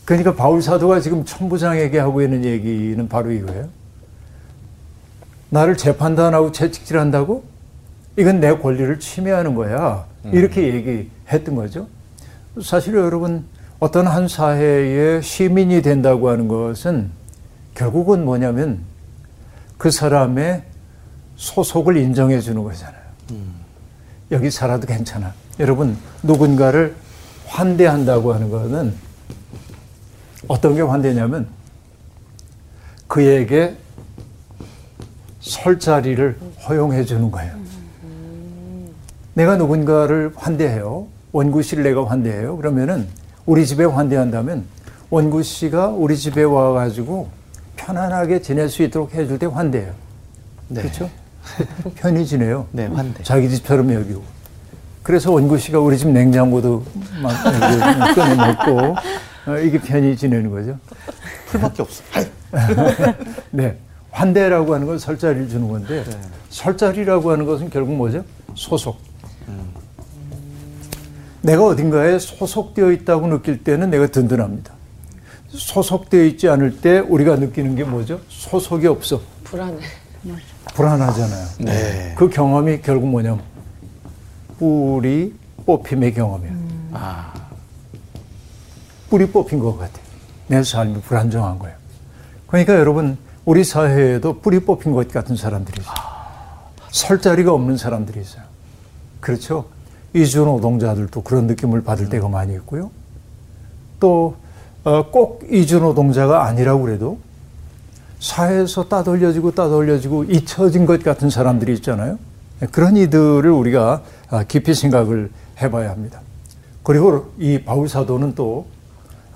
오. 0.07 0.09
그러니까 0.09 0.35
바울 0.35 0.63
사도가 0.63 1.01
지금 1.01 1.25
천부장에게 1.25 1.99
하고 1.99 2.23
있는 2.23 2.45
얘기는 2.45 3.09
바로 3.09 3.33
이거예요. 3.33 3.69
나를 5.51 5.77
재판단하고 5.77 6.53
채찍질한다고? 6.53 7.45
이건 8.17 8.41
내 8.41 8.57
권리를 8.57 8.99
침해하는 9.01 9.55
거야. 9.55 10.07
이렇게 10.33 10.75
얘기했던 10.75 11.55
거죠. 11.55 11.89
사실 12.63 12.95
여러분 12.95 13.45
어떤 13.79 14.07
한 14.07 14.27
사회의 14.27 15.23
시민이 15.23 15.83
된다고 15.83 16.31
하는 16.31 16.49
것은 16.49 17.11
결국은 17.75 18.25
뭐냐면 18.25 18.81
그 19.77 19.91
사람의 19.91 20.63
소속을 21.37 21.97
인정해 21.97 22.41
주는 22.41 22.63
거잖아요. 22.63 23.03
여기 24.31 24.51
살아도 24.51 24.87
괜찮아. 24.87 25.35
여러분 25.61 25.97
누군가를 26.23 26.95
환대한다고 27.47 28.33
하는 28.33 28.51
거는 28.51 28.95
어떤 30.49 30.75
게 30.75 30.81
환대냐면 30.83 31.47
그에게 33.09 33.77
설 35.41 35.79
자리를 35.79 36.39
허용해 36.69 37.05
주는 37.05 37.31
거예요. 37.31 37.55
내가 39.35 39.57
누군가를 39.57 40.33
환대해요. 40.35 41.07
원구 41.33 41.63
씨를 41.63 41.85
내가 41.85 42.07
환대해요. 42.09 42.57
그러면은 42.57 43.07
우리 43.45 43.67
집에 43.67 43.85
환대한다면 43.85 44.65
원구 45.11 45.43
씨가 45.43 45.89
우리 45.89 46.17
집에 46.17 46.43
와가지고 46.43 47.29
편안하게 47.77 48.41
지낼 48.43 48.69
수 48.69 48.83
있도록 48.83 49.15
해줄 49.15 49.39
때 49.39 49.47
환대해요. 49.47 49.93
네. 50.69 50.83
그렇죠? 50.83 51.11
편히 51.95 52.27
지내요. 52.27 52.67
네, 52.73 52.87
환대. 52.87 53.23
자기 53.23 53.49
집처럼 53.49 53.93
여기고. 53.93 54.23
그래서 55.03 55.31
원구 55.31 55.59
씨가 55.59 55.79
우리 55.79 55.97
집 55.97 56.09
냉장고도 56.09 56.83
막 57.23 57.33
이렇게 57.55 58.15
꺼내 58.21 58.35
먹고 58.35 58.97
어, 59.47 59.57
이게 59.59 59.79
편히 59.81 60.17
지내는 60.17 60.51
거죠. 60.51 60.79
풀밖에 61.47 61.83
없어. 61.83 62.03
네. 63.51 63.79
환대라고 64.11 64.75
하는 64.75 64.87
건 64.87 64.99
설자리를 64.99 65.49
주는 65.49 65.69
건데 65.69 66.03
설자리라고 66.49 67.31
하는 67.31 67.45
것은 67.45 67.69
결국 67.71 67.95
뭐죠? 67.97 68.25
소속. 68.55 68.99
내가 71.43 71.65
어딘가에 71.65 72.19
소속되어 72.19 72.91
있다고 72.93 73.29
느낄 73.29 73.63
때는 73.63 73.91
내가 73.91 74.09
든든합니다. 74.09 74.73
소속되어 75.49 76.25
있지 76.25 76.49
않을 76.49 76.81
때 76.81 76.99
우리가 76.99 77.37
느끼는 77.37 77.77
게 77.77 77.85
뭐죠? 77.85 78.21
소속이 78.29 78.87
없어. 78.89 79.21
불안해. 79.45 79.79
불안하잖아요. 80.75 81.47
네. 81.61 82.15
그 82.17 82.29
경험이 82.29 82.81
결국 82.81 83.09
뭐냐면 83.09 83.41
뿌리 84.59 85.35
뽑힘의 85.67 86.15
경험이에요. 86.15 86.55
아, 86.93 87.33
뿌리 89.09 89.27
뽑힌 89.27 89.59
것 89.59 89.79
같아요. 89.79 90.05
내 90.49 90.63
삶이 90.63 91.01
불안정한 91.03 91.59
거예요. 91.59 91.77
그러니까 92.47 92.75
여러분 92.75 93.19
우리 93.45 93.65
사회에도 93.65 94.41
뿌리 94.41 94.61
뽑힌 94.61 94.93
것 94.93 95.09
같은 95.09 95.37
사람들이 95.37 95.81
있어요. 95.81 95.95
설 96.91 97.21
자리가 97.21 97.53
없는 97.53 97.77
사람들이 97.77 98.21
있어요. 98.21 98.43
그렇죠? 99.21 99.67
이주 100.15 100.45
노동자들도 100.45 101.23
그런 101.23 101.47
느낌을 101.47 101.83
받을 101.83 102.09
때가 102.09 102.29
많이 102.29 102.55
있고요. 102.55 102.91
또 104.01 104.37
꼭 105.11 105.45
이주 105.51 105.81
노동자가 105.81 106.45
아니라고 106.45 106.83
그래도 106.83 107.19
사회에서 108.21 108.89
따돌려지고 108.89 109.53
따돌려지고 109.53 110.25
잊혀진 110.25 110.87
것 110.87 111.03
같은 111.03 111.29
사람들이 111.29 111.75
있잖아요. 111.75 112.19
그런 112.71 112.97
이들을 112.97 113.51
우리가 113.51 114.03
아, 114.31 114.45
깊이 114.45 114.75
생각을 114.75 115.31
해봐야 115.61 115.91
합니다. 115.91 116.21
그리고 116.83 117.33
이 117.39 117.61
바울 117.65 117.89
사도는 117.89 118.37
또 118.37 118.67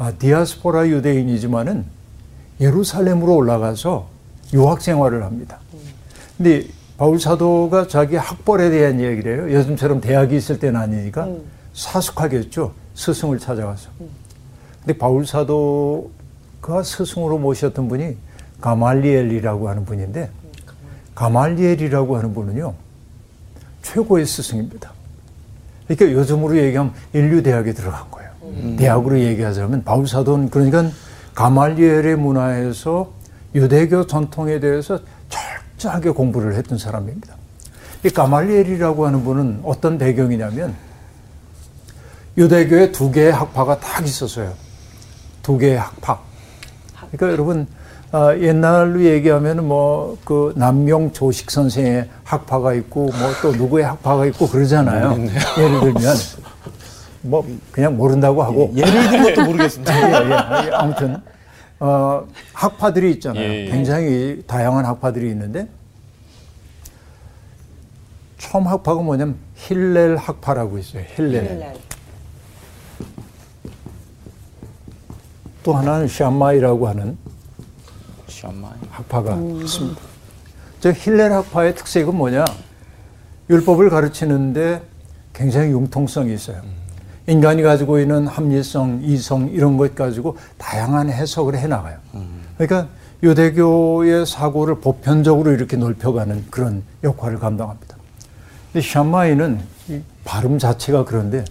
아, 0.00 0.12
디아스포라 0.12 0.88
유대인이지만은 0.88 1.84
예루살렘으로 2.58 3.36
올라가서 3.36 4.08
유학 4.54 4.80
생활을 4.80 5.22
합니다. 5.24 5.58
근데 6.38 6.66
바울 6.96 7.20
사도가 7.20 7.86
자기 7.86 8.16
학벌에 8.16 8.70
대한 8.70 8.98
얘기를 8.98 9.48
해요. 9.48 9.54
요즘처럼 9.54 10.00
대학이 10.00 10.34
있을 10.34 10.58
때는 10.58 10.80
아니니까 10.80 11.28
사숙하겠죠. 11.74 12.72
스승을 12.94 13.38
찾아가서. 13.38 13.90
근데 14.80 14.96
바울 14.96 15.26
사도가 15.26 16.82
스승으로 16.82 17.36
모셨던 17.36 17.88
분이 17.90 18.16
가말리엘이라고 18.62 19.68
하는 19.68 19.84
분인데 19.84 20.30
가말리엘이라고 21.14 22.16
하는 22.16 22.32
분은요 22.32 22.72
최고의 23.82 24.24
스승입니다. 24.24 24.92
그러니까 25.86 26.18
요즘으로 26.18 26.56
얘기하면 26.56 26.94
인류 27.12 27.42
대학에 27.42 27.74
들어간 27.74 28.10
거예요. 28.10 28.19
대학으로 28.78 29.18
얘기하자면 29.20 29.84
바울 29.84 30.06
사도는 30.08 30.50
그러니까 30.50 30.84
가말리엘의 31.34 32.16
문화에서 32.16 33.12
유대교 33.54 34.06
전통에 34.06 34.60
대해서 34.60 35.00
철저하게 35.28 36.10
공부를 36.10 36.54
했던 36.54 36.78
사람입니다. 36.78 37.34
이 38.04 38.10
가말리엘이라고 38.10 39.06
하는 39.06 39.24
분은 39.24 39.60
어떤 39.64 39.98
배경이냐면 39.98 40.74
유대교에 42.36 42.92
두 42.92 43.10
개의 43.10 43.32
학파가 43.32 43.78
딱 43.80 44.06
있었어요. 44.06 44.52
두 45.42 45.58
개의 45.58 45.78
학파. 45.78 46.18
그러니까 47.10 47.32
여러분 47.32 47.66
아, 48.12 48.34
옛날로 48.36 49.02
얘기하면 49.04 49.66
뭐 49.68 50.18
그 50.24 50.52
남명 50.56 51.12
조식 51.12 51.50
선생의 51.50 52.08
학파가 52.24 52.74
있고 52.74 53.04
뭐 53.06 53.14
또 53.42 53.52
누구의 53.52 53.84
학파가 53.84 54.26
있고 54.26 54.48
그러잖아요. 54.48 55.12
예를 55.58 55.80
들면 55.80 56.02
뭐 57.22 57.46
그냥 57.70 57.96
모른다고 57.96 58.42
하고 58.42 58.72
예를 58.74 59.10
든 59.10 59.22
것도 59.22 59.44
모르겠습니다. 59.46 59.92
예, 60.64 60.66
예. 60.66 60.70
아무튼 60.72 61.16
어, 61.78 62.26
학파들이 62.52 63.10
있잖아요. 63.12 63.42
예, 63.42 63.66
예. 63.66 63.70
굉장히 63.70 64.42
다양한 64.46 64.84
학파들이 64.84 65.28
있는데 65.30 65.68
처음 68.38 68.66
학파가 68.66 69.02
뭐냐면 69.02 69.36
힐렐 69.56 70.16
학파라고 70.16 70.78
있어요. 70.78 71.04
힐렐. 71.16 71.74
또 75.62 75.74
하나는 75.74 76.08
샤마이라고 76.08 76.88
하는 76.88 77.18
샤마이. 78.28 78.72
학파가 78.90 79.34
있습니다. 79.36 80.00
저 80.80 80.90
힐렐 80.92 81.30
학파의 81.32 81.74
특색은 81.74 82.14
뭐냐? 82.14 82.46
율법을 83.50 83.90
가르치는데 83.90 84.82
굉장히 85.34 85.70
융통성이 85.72 86.32
있어요. 86.32 86.62
인간이 87.26 87.62
가지고 87.62 87.98
있는 87.98 88.26
합리성, 88.26 89.00
이성 89.04 89.48
이런 89.48 89.76
것 89.76 89.94
가지고 89.94 90.36
다양한 90.58 91.10
해석을 91.10 91.56
해 91.56 91.66
나가요. 91.66 91.96
그러니까 92.56 92.88
유대교의 93.22 94.26
사고를 94.26 94.76
보편적으로 94.80 95.52
이렇게 95.52 95.76
넓혀가는 95.76 96.46
그런 96.50 96.82
역할을 97.04 97.38
감당합니다. 97.38 97.96
근데 98.72 98.86
샤마이는 98.86 99.60
이 99.88 100.00
발음 100.24 100.58
자체가 100.58 101.04
그런데 101.04 101.44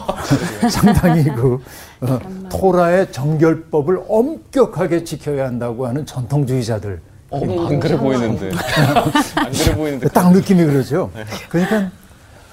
상당히 0.70 1.24
그 1.24 1.58
어, 2.02 2.18
토라의 2.50 3.10
정결법을 3.12 4.02
엄격하게 4.08 5.04
지켜야 5.04 5.46
한다고 5.46 5.86
하는 5.86 6.04
전통주의자들 6.06 7.00
어, 7.30 7.66
안 7.68 7.80
그래 7.80 7.96
보이는데. 7.96 8.50
안 9.36 9.52
그래 9.52 9.74
보이는데. 9.74 10.08
딱 10.08 10.32
느낌이 10.32 10.64
그러죠. 10.64 11.10
그러니까 11.48 11.90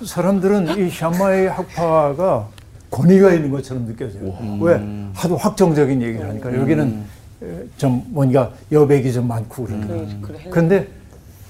사람들은 0.06 0.78
이 0.78 0.90
샤마의 0.90 1.50
학파가 1.50 2.48
권위가 2.92 3.34
있는 3.34 3.52
것처럼 3.52 3.86
느껴져요. 3.86 4.38
왜? 4.62 4.82
하도 5.14 5.36
확정적인 5.38 6.02
얘기를 6.02 6.28
하니까 6.30 6.56
여기는 6.56 7.04
에, 7.44 7.64
좀 7.78 8.04
뭔가 8.08 8.52
여백이 8.72 9.12
좀 9.12 9.28
많고 9.28 9.66
그러니까. 9.66 10.50
그런데 10.50 10.88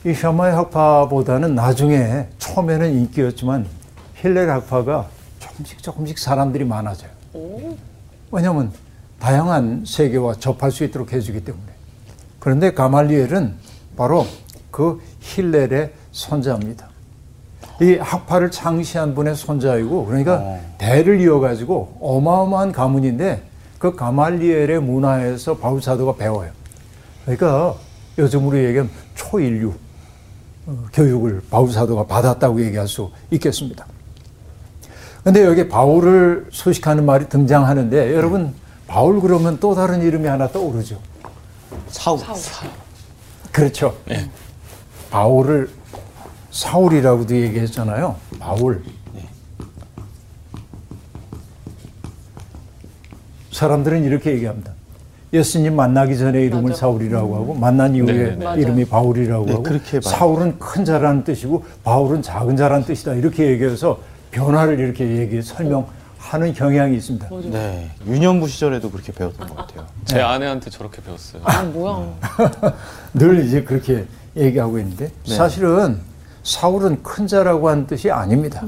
이 0.06 0.14
샤마의 0.14 0.56
학파보다는 0.56 1.56
나중에 1.56 2.28
처음에는 2.40 2.92
인기였지만 2.94 3.66
힐렐 4.16 4.50
학파가 4.50 5.08
조금씩 5.40 5.84
조금씩 5.84 6.18
사람들이 6.18 6.64
많아져요. 6.66 7.12
왜냐하면 8.32 8.72
다양한 9.20 9.84
세계와 9.86 10.36
접할 10.36 10.72
수 10.72 10.84
있도록 10.84 11.12
해주기 11.14 11.44
때문에. 11.44 11.66
그런데 12.40 12.74
가말리엘은 12.74 13.56
바로 13.96 14.26
그 14.72 15.02
힐렐의 15.22 15.92
손자입니다. 16.12 16.88
이 17.80 17.96
학파를 17.96 18.50
창시한 18.50 19.14
분의 19.14 19.36
손자이고 19.36 20.06
그러니까 20.06 20.58
대를 20.78 21.22
이어가지고 21.22 21.98
어마어마한 22.02 22.72
가문인데 22.72 23.44
그 23.78 23.96
가말리엘의 23.96 24.82
문화에서 24.82 25.58
바울 25.58 25.82
사도가 25.82 26.16
배워요. 26.16 26.50
그러니까 27.24 27.76
요즘으로 28.18 28.58
얘기하면 28.58 28.92
초인류 29.14 29.74
어, 30.66 30.86
교육을 30.92 31.42
바울 31.52 31.72
사도가 31.72 32.08
받았다고 32.08 32.64
얘기할 32.66 32.88
수 32.88 33.12
있겠습니다. 33.32 33.86
근데 35.24 35.46
여기 35.46 35.68
바울을 35.68 36.48
소식하는 36.52 37.06
말이 37.06 37.30
등장하는데 37.30 38.16
여러분 38.16 38.54
바울 38.88 39.22
그러면 39.22 39.60
또 39.60 39.76
다른 39.76 40.02
이름이 40.02 40.28
하나 40.28 40.48
떠오르죠. 40.48 40.98
사우. 41.90 42.18
그렇죠. 43.52 43.96
바울을 45.12 45.70
사울이라고도 46.58 47.36
얘기했잖아요. 47.36 48.16
바울. 48.40 48.82
사람들은 53.52 54.04
이렇게 54.04 54.32
얘기합니다. 54.32 54.72
예수님 55.34 55.76
만나기 55.76 56.18
전에 56.18 56.42
이름을 56.46 56.74
사울이라고 56.74 57.36
하고 57.36 57.54
만난 57.54 57.94
이후에 57.94 58.14
네, 58.14 58.36
네, 58.36 58.56
네. 58.56 58.62
이름이 58.62 58.86
바울이라고 58.86 59.46
네, 59.46 59.54
하고. 59.54 60.02
사울은 60.02 60.58
큰 60.58 60.86
자라는 60.86 61.24
뜻이고 61.24 61.64
바울은 61.84 62.22
작은 62.22 62.56
자라는 62.56 62.86
뜻이다 62.86 63.14
이렇게 63.14 63.48
얘기해서 63.52 64.00
변화를 64.32 64.80
이렇게 64.80 65.06
얘기 65.18 65.42
설명하는 65.42 66.54
경향이 66.56 66.96
있습니다. 66.96 67.30
네. 67.52 67.92
유년부 68.08 68.48
시절에도 68.48 68.90
그렇게 68.90 69.12
배웠던 69.12 69.48
것 69.48 69.56
같아요. 69.58 69.86
제 70.06 70.22
아내한테 70.22 70.70
저렇게 70.72 71.04
배웠어요. 71.04 71.42
아, 71.46 71.64
뭐야. 71.64 72.14
늘 73.14 73.46
이제 73.46 73.64
그렇게 73.64 74.06
얘기하고 74.36 74.80
있는데 74.80 75.12
네. 75.28 75.36
사실은 75.36 76.00
사울은 76.48 77.04
큰 77.04 77.28
자라고 77.28 77.68
하는 77.68 77.86
뜻이 77.86 78.10
아닙니다. 78.10 78.64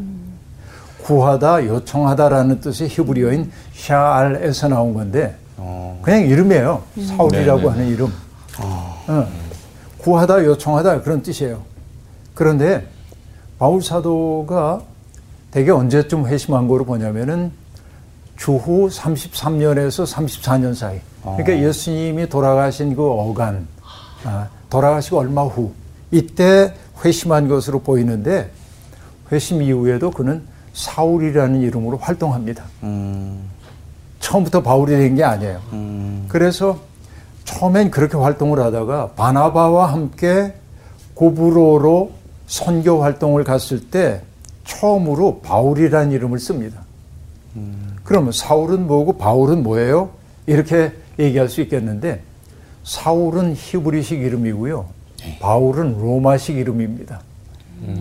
구하다, 1.04 1.65
요청하다라는 1.65 2.60
뜻의 2.60 2.89
히브리어인 2.89 3.50
샤알에서 3.74 4.68
나온 4.68 4.94
건데 4.94 5.34
어. 5.56 5.98
그냥 6.04 6.22
이름이에요. 6.24 6.84
사울이라고 7.08 7.60
네, 7.60 7.65
네, 7.65 7.72
하는 7.72 7.88
이름. 7.88 8.13
어. 8.60 9.26
구하다, 10.00 10.44
요청하다 10.44 11.02
그런 11.04 11.24
뜻이에요. 11.24 11.62
그런데 12.34 12.86
바울 13.58 13.82
사도가 13.82 14.82
대개 15.52 15.72
언제쯤 15.72 16.28
회심한 16.28 16.68
거로 16.68 16.84
보냐면은 16.84 17.52
주후 18.36 18.89
33년에서 18.89 20.06
34년 20.06 20.76
사이. 20.76 21.00
그러니까 21.22 21.58
예수님이 21.58 22.28
돌아가신 22.28 22.94
그 22.94 23.10
어간, 23.10 23.68
아, 24.26 24.50
돌아가시고 24.70 25.18
얼마 25.18 25.44
후 25.44 25.72
이때 26.12 26.74
회심한 27.03 27.47
것으로 27.47 27.79
보이는데 27.81 28.51
회심 29.31 29.62
이후에도 29.62 30.12
그는 30.12 30.41
사울이라는 30.73 31.62
이름으로 31.62 31.97
활동합니다. 31.97 32.63
음. 32.83 33.49
처음부터 34.19 34.62
바울이 34.63 34.91
된 34.97 35.15
게 35.15 35.23
아니에요. 35.23 35.62
음. 35.73 36.25
그래서 36.27 36.79
처음엔 37.45 37.89
그렇게 37.89 38.17
활동을 38.17 38.59
하다가 38.59 39.12
바나바와 39.15 39.91
함께 39.91 40.53
고브로로 41.15 42.12
선교 42.47 43.01
활동을 43.01 43.43
갔을 43.43 43.89
때 43.89 44.21
처음으로 44.65 45.39
바울이라는 45.41 46.12
이름을 46.12 46.39
씁니다. 46.39 46.81
그러면 48.03 48.31
사울은 48.31 48.88
뭐고 48.88 49.17
바울은 49.17 49.63
뭐예요? 49.63 50.12
이렇게 50.45 50.93
얘기할 51.19 51.49
수 51.49 51.62
있겠는데 51.62 52.21
사울은 52.83 53.53
히브리식 53.55 54.19
이름이고요. 54.21 54.85
바울은 55.39 55.97
로마식 55.99 56.58
이름입니다. 56.58 57.21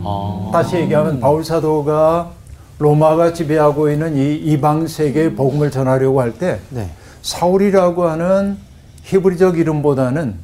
아. 0.04 0.50
다시 0.52 0.76
얘기하면 0.76 1.20
바울 1.20 1.44
사도가 1.44 2.31
로마가 2.78 3.33
지배하고 3.33 3.90
있는 3.90 4.16
이 4.16 4.35
이방 4.37 4.87
세계의 4.87 5.35
복음을 5.35 5.70
전하려고 5.70 6.20
할때 6.20 6.61
네. 6.70 6.88
사울이라고 7.22 8.04
하는 8.09 8.57
히브리적 9.02 9.59
이름보다는 9.59 10.35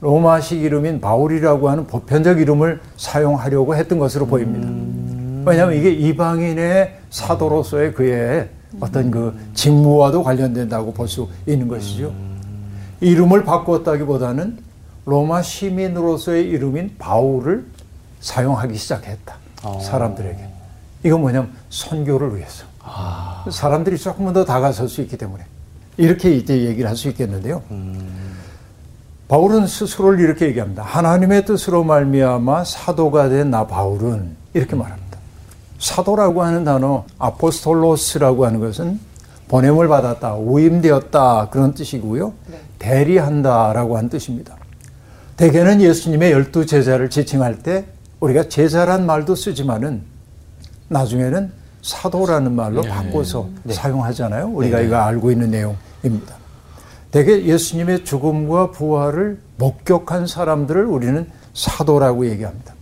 로마식 0.00 0.62
이름인 0.62 1.00
바울이라고 1.00 1.68
하는 1.68 1.86
보편적 1.86 2.40
이름을 2.40 2.80
사용하려고 2.96 3.76
했던 3.76 3.98
것으로 3.98 4.26
보입니다. 4.26 4.68
왜냐하면 5.44 5.76
이게 5.76 5.90
이방인의 5.90 6.94
사도로서의 7.10 7.92
그의 7.94 8.48
어떤 8.80 9.10
그 9.10 9.34
직무와도 9.54 10.22
관련된다고 10.22 10.92
볼 10.92 11.06
수 11.08 11.28
있는 11.46 11.68
것이죠. 11.68 12.12
이름을 13.00 13.44
바꿨다기보다는 13.44 14.58
로마 15.04 15.42
시민으로서의 15.42 16.48
이름인 16.48 16.96
바울을 16.98 17.66
사용하기 18.20 18.76
시작했다. 18.76 19.36
사람들에게. 19.80 20.48
이건 21.04 21.20
뭐냐면 21.20 21.52
선교를 21.70 22.36
위해서. 22.36 22.64
사람들이 23.50 23.98
조금만 23.98 24.32
더 24.32 24.44
다가설 24.44 24.88
수 24.88 25.00
있기 25.02 25.16
때문에. 25.16 25.44
이렇게 25.96 26.30
이제 26.34 26.64
얘기를 26.64 26.88
할 26.88 26.96
수 26.96 27.08
있겠는데요. 27.08 27.62
바울은 29.28 29.66
스스로를 29.66 30.20
이렇게 30.20 30.46
얘기합니다. 30.46 30.82
하나님의 30.82 31.46
뜻으로 31.46 31.84
말미암아 31.84 32.64
사도가 32.64 33.28
된 33.28 33.50
나 33.50 33.66
바울은 33.66 34.36
이렇게 34.54 34.76
말합니다. 34.76 35.18
사도라고 35.78 36.42
하는 36.42 36.64
단어 36.64 37.04
아포스톨로스라고 37.18 38.46
하는 38.46 38.60
것은 38.60 39.00
보냄을 39.48 39.88
받았다, 39.88 40.36
우임되었다 40.36 41.48
그런 41.50 41.74
뜻이고요. 41.74 42.32
대리한다라고 42.78 43.96
하는 43.96 44.08
뜻입니다. 44.08 44.56
대개는 45.42 45.80
예수님의 45.80 46.30
열두 46.30 46.66
제자를 46.66 47.10
지칭할 47.10 47.64
때 47.64 47.84
우리가 48.20 48.48
제자란 48.48 49.04
말도 49.04 49.34
쓰지만은 49.34 50.04
나중에는 50.86 51.50
사도라는 51.82 52.52
말로 52.52 52.82
바꿔서 52.82 53.48
사용하잖아요. 53.68 54.50
우리가 54.50 54.78
이거 54.82 54.98
알고 54.98 55.32
있는 55.32 55.50
내용입니다. 55.50 56.36
대개 57.10 57.42
예수님의 57.42 58.04
죽음과 58.04 58.70
부활을 58.70 59.40
목격한 59.56 60.28
사람들을 60.28 60.84
우리는 60.84 61.28
사도라고 61.54 62.30
얘기합니다. 62.30 62.74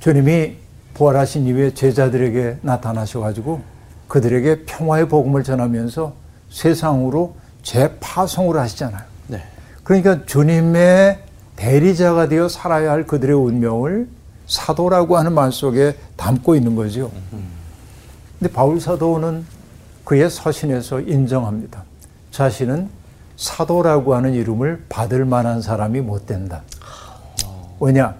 주님이 0.00 0.56
부활하신 0.94 1.46
이후에 1.46 1.74
제자들에게 1.74 2.60
나타나셔가지고 2.62 3.60
그들에게 4.08 4.64
평화의 4.64 5.10
복음을 5.10 5.44
전하면서 5.44 6.14
세상으로 6.48 7.36
재파송을 7.62 8.58
하시잖아요. 8.58 9.13
네. 9.84 10.02
그러니까 10.02 10.24
주님의 10.26 11.18
대리자가 11.56 12.28
되어 12.28 12.48
살아야 12.48 12.90
할 12.90 13.06
그들의 13.06 13.36
운명을 13.36 14.08
사도라고 14.46 15.16
하는 15.16 15.32
말 15.34 15.52
속에 15.52 15.96
담고 16.16 16.56
있는 16.56 16.74
거죠. 16.74 17.10
근데 18.38 18.52
바울 18.52 18.80
사도는 18.80 19.44
그의 20.04 20.28
서신에서 20.28 21.00
인정합니다. 21.00 21.84
자신은 22.30 22.88
사도라고 23.36 24.14
하는 24.14 24.34
이름을 24.34 24.84
받을 24.88 25.24
만한 25.24 25.62
사람이 25.62 26.00
못 26.00 26.26
된다. 26.26 26.62
왜냐? 27.80 28.14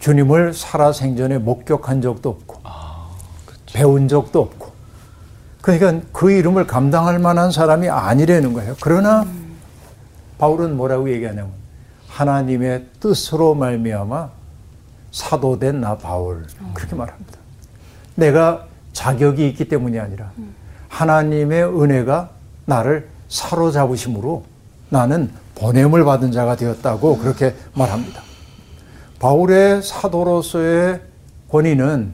주님을 0.00 0.52
살아생전에 0.52 1.38
목격한 1.38 2.02
적도 2.02 2.28
없고, 2.28 2.60
배운 3.72 4.06
적도 4.08 4.40
없고, 4.40 4.72
그러니까 5.62 6.06
그 6.12 6.30
이름을 6.30 6.66
감당할 6.66 7.18
만한 7.18 7.50
사람이 7.50 7.88
아니라는 7.88 8.52
거예요. 8.52 8.76
그러나 8.80 9.26
바울은 10.38 10.76
뭐라고 10.76 11.10
얘기하냐면 11.10 11.52
하나님의 12.08 12.86
뜻으로 13.00 13.54
말미암아 13.54 14.30
사도된 15.12 15.80
나 15.80 15.96
바울 15.96 16.46
그렇게 16.74 16.94
말합니다. 16.94 17.38
내가 18.14 18.66
자격이 18.92 19.46
있기 19.48 19.68
때문이 19.68 19.98
아니라 19.98 20.30
하나님의 20.88 21.64
은혜가 21.64 22.30
나를 22.64 23.08
사로잡으심으로 23.28 24.44
나는 24.88 25.30
보냄을 25.56 26.04
받은 26.04 26.32
자가 26.32 26.56
되었다고 26.56 27.18
그렇게 27.18 27.54
말합니다. 27.74 28.22
바울의 29.18 29.82
사도로서의 29.82 31.00
권위는 31.50 32.12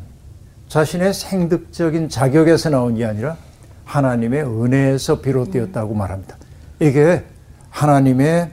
자신의 0.68 1.12
생득적인 1.12 2.08
자격에서 2.08 2.70
나온 2.70 2.96
게 2.96 3.04
아니라 3.04 3.36
하나님의 3.84 4.44
은혜에서 4.44 5.20
비롯되었다고 5.20 5.94
말합니다. 5.94 6.36
이게 6.80 7.24
하나님의 7.72 8.50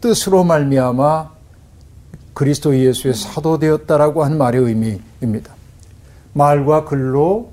뜻으로 0.00 0.42
말미암아 0.42 1.30
그리스도 2.32 2.76
예수의 2.76 3.14
사도 3.14 3.58
되었다라고 3.58 4.24
하는 4.24 4.38
말의 4.38 4.60
의미입니다. 4.60 5.54
말과 6.32 6.84
글로 6.84 7.52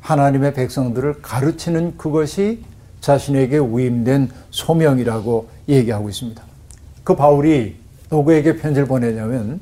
하나님의 0.00 0.54
백성들을 0.54 1.22
가르치는 1.22 1.96
그것이 1.96 2.62
자신에게 3.00 3.58
위임된 3.58 4.30
소명이라고 4.50 5.48
얘기하고 5.68 6.08
있습니다. 6.08 6.42
그 7.02 7.16
바울이 7.16 7.76
누구에게 8.10 8.56
편지를 8.58 8.86
보내냐면 8.86 9.60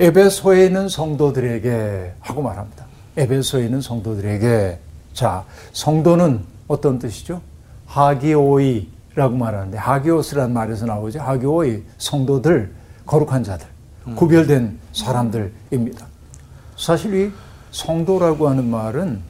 에베소에 0.00 0.66
있는 0.66 0.88
성도들에게 0.88 2.14
하고 2.20 2.40
말합니다. 2.40 2.86
에베소에 3.16 3.64
있는 3.64 3.80
성도들에게 3.80 4.78
자 5.12 5.44
성도는 5.72 6.40
어떤 6.68 6.98
뜻이죠? 6.98 7.42
하기오이 7.86 8.97
라고 9.18 9.36
말하는데 9.36 9.76
하기오스라는 9.76 10.54
말에서 10.54 10.86
나오죠. 10.86 11.18
하기오이 11.18 11.82
성도들 11.98 12.72
거룩한 13.04 13.42
자들 13.42 13.66
구별된 14.14 14.78
사람들입니다. 14.92 16.06
사실 16.76 17.14
이 17.26 17.32
성도라고 17.72 18.48
하는 18.48 18.70
말은 18.70 19.20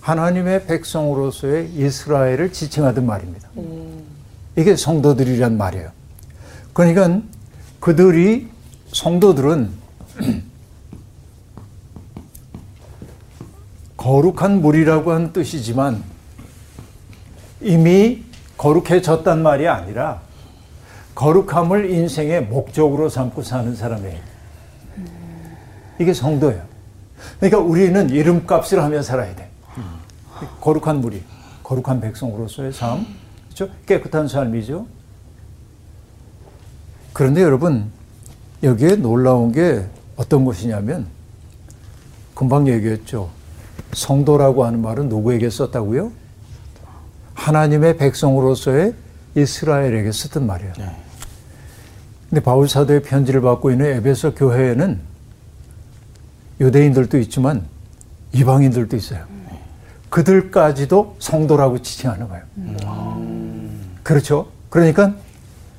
하나님의 0.00 0.66
백성으로서의 0.66 1.68
이스라엘을 1.74 2.52
지칭하던 2.52 3.04
말입니다. 3.04 3.48
이게 4.56 4.76
성도들이란 4.76 5.58
말이에요. 5.58 5.90
그러니까 6.72 7.20
그들이 7.80 8.48
성도들은 8.92 9.70
거룩한 13.96 14.60
물이라고 14.60 15.10
하는 15.10 15.32
뜻이지만 15.32 16.04
이미 17.60 18.22
거룩해졌단 18.56 19.42
말이 19.42 19.68
아니라 19.68 20.20
거룩함을 21.14 21.90
인생의 21.90 22.44
목적으로 22.44 23.08
삼고 23.08 23.42
사는 23.42 23.74
사람이에요. 23.74 24.18
이게 25.98 26.12
성도예요. 26.12 26.62
그러니까 27.38 27.58
우리는 27.58 28.10
이름값을 28.10 28.82
하며 28.82 29.02
살아야 29.02 29.34
돼. 29.34 29.48
거룩한 30.60 31.00
물이, 31.00 31.22
거룩한 31.62 32.00
백성으로서의 32.00 32.72
삶, 32.72 33.06
그렇죠? 33.54 33.72
깨끗한 33.86 34.28
삶이죠. 34.28 34.86
그런데 37.12 37.42
여러분 37.42 37.90
여기에 38.62 38.96
놀라운 38.96 39.52
게 39.52 39.86
어떤 40.16 40.44
것이냐면 40.44 41.06
금방 42.34 42.66
얘기했죠. 42.66 43.30
성도라고 43.92 44.64
하는 44.64 44.82
말은 44.82 45.08
누구에게 45.08 45.48
썼다고요? 45.48 46.10
하나님의 47.34 47.96
백성으로서의 47.96 48.94
이스라엘에게 49.34 50.12
썼던 50.12 50.46
말이에요. 50.46 50.72
근데 52.30 52.42
바울 52.42 52.68
사도의 52.68 53.02
편지를 53.02 53.40
받고 53.42 53.70
있는 53.70 53.86
에베소 53.96 54.34
교회에는 54.34 55.00
유대인들도 56.60 57.18
있지만 57.18 57.64
이방인들도 58.32 58.96
있어요. 58.96 59.24
그들까지도 60.08 61.16
성도라고 61.18 61.82
지칭하는 61.82 62.28
거예요. 62.28 62.44
그렇죠? 64.02 64.48
그러니까 64.70 65.14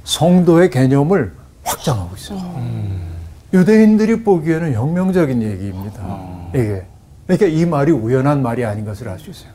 성도의 0.03 0.69
개념을 0.69 1.33
확장하고 1.63 2.15
있어요. 2.15 2.39
유대인들이 3.53 4.23
보기에는 4.23 4.73
혁명적인 4.73 5.41
얘기입니다. 5.41 6.49
이게. 6.49 6.85
그러니까 7.27 7.47
이 7.47 7.65
말이 7.65 7.91
우연한 7.91 8.41
말이 8.41 8.65
아닌 8.65 8.85
것을 8.85 9.09
알 9.09 9.17
수 9.19 9.29
있어요. 9.29 9.54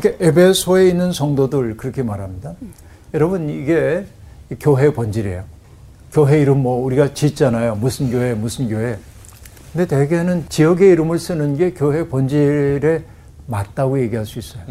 그러니까 0.00 0.24
에베소에 0.24 0.88
있는 0.88 1.12
성도들 1.12 1.76
그렇게 1.76 2.02
말합니다. 2.02 2.54
여러분 3.12 3.48
이게 3.48 4.04
교회 4.58 4.92
본질이에요. 4.92 5.44
교회 6.12 6.40
이름 6.40 6.62
뭐 6.62 6.84
우리가 6.84 7.14
짓잖아요. 7.14 7.76
무슨 7.76 8.10
교회 8.10 8.34
무슨 8.34 8.68
교회. 8.68 8.98
근데 9.72 9.86
대개는 9.86 10.46
지역의 10.48 10.90
이름을 10.90 11.18
쓰는 11.20 11.56
게 11.56 11.72
교회 11.72 12.08
본질에 12.08 13.04
맞다고 13.46 14.00
얘기할 14.00 14.26
수 14.26 14.40
있어요. 14.40 14.62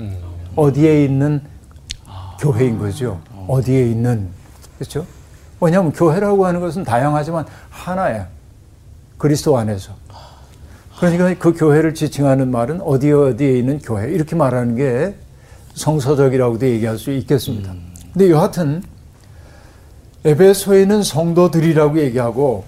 어디에 0.58 1.06
있는 1.06 1.42
교회인 2.40 2.78
거죠. 2.78 3.22
어디에 3.48 3.90
있는 3.90 4.28
그렇죠? 4.78 5.06
왜냐하면 5.62 5.94
교회라고 5.94 6.46
하는 6.46 6.60
것은 6.60 6.84
다양하지만 6.84 7.46
하나야. 7.70 8.28
그리스도 9.18 9.58
안에서. 9.58 9.94
그러니까 11.12 11.34
그 11.38 11.58
교회를 11.58 11.94
지칭하는 11.94 12.50
말은 12.50 12.82
어디 12.82 13.12
어디에 13.12 13.58
있는 13.58 13.80
교회 13.80 14.12
이렇게 14.12 14.36
말하는 14.36 14.76
게 14.76 15.16
성서적이라고도 15.74 16.66
얘기할 16.68 16.98
수 16.98 17.12
있겠습니다. 17.12 17.74
근데 18.14 18.30
여하튼 18.30 18.84
에베소에 20.26 20.84
있는 20.84 21.04
성도들이라고 21.04 22.00
얘기하고 22.00 22.64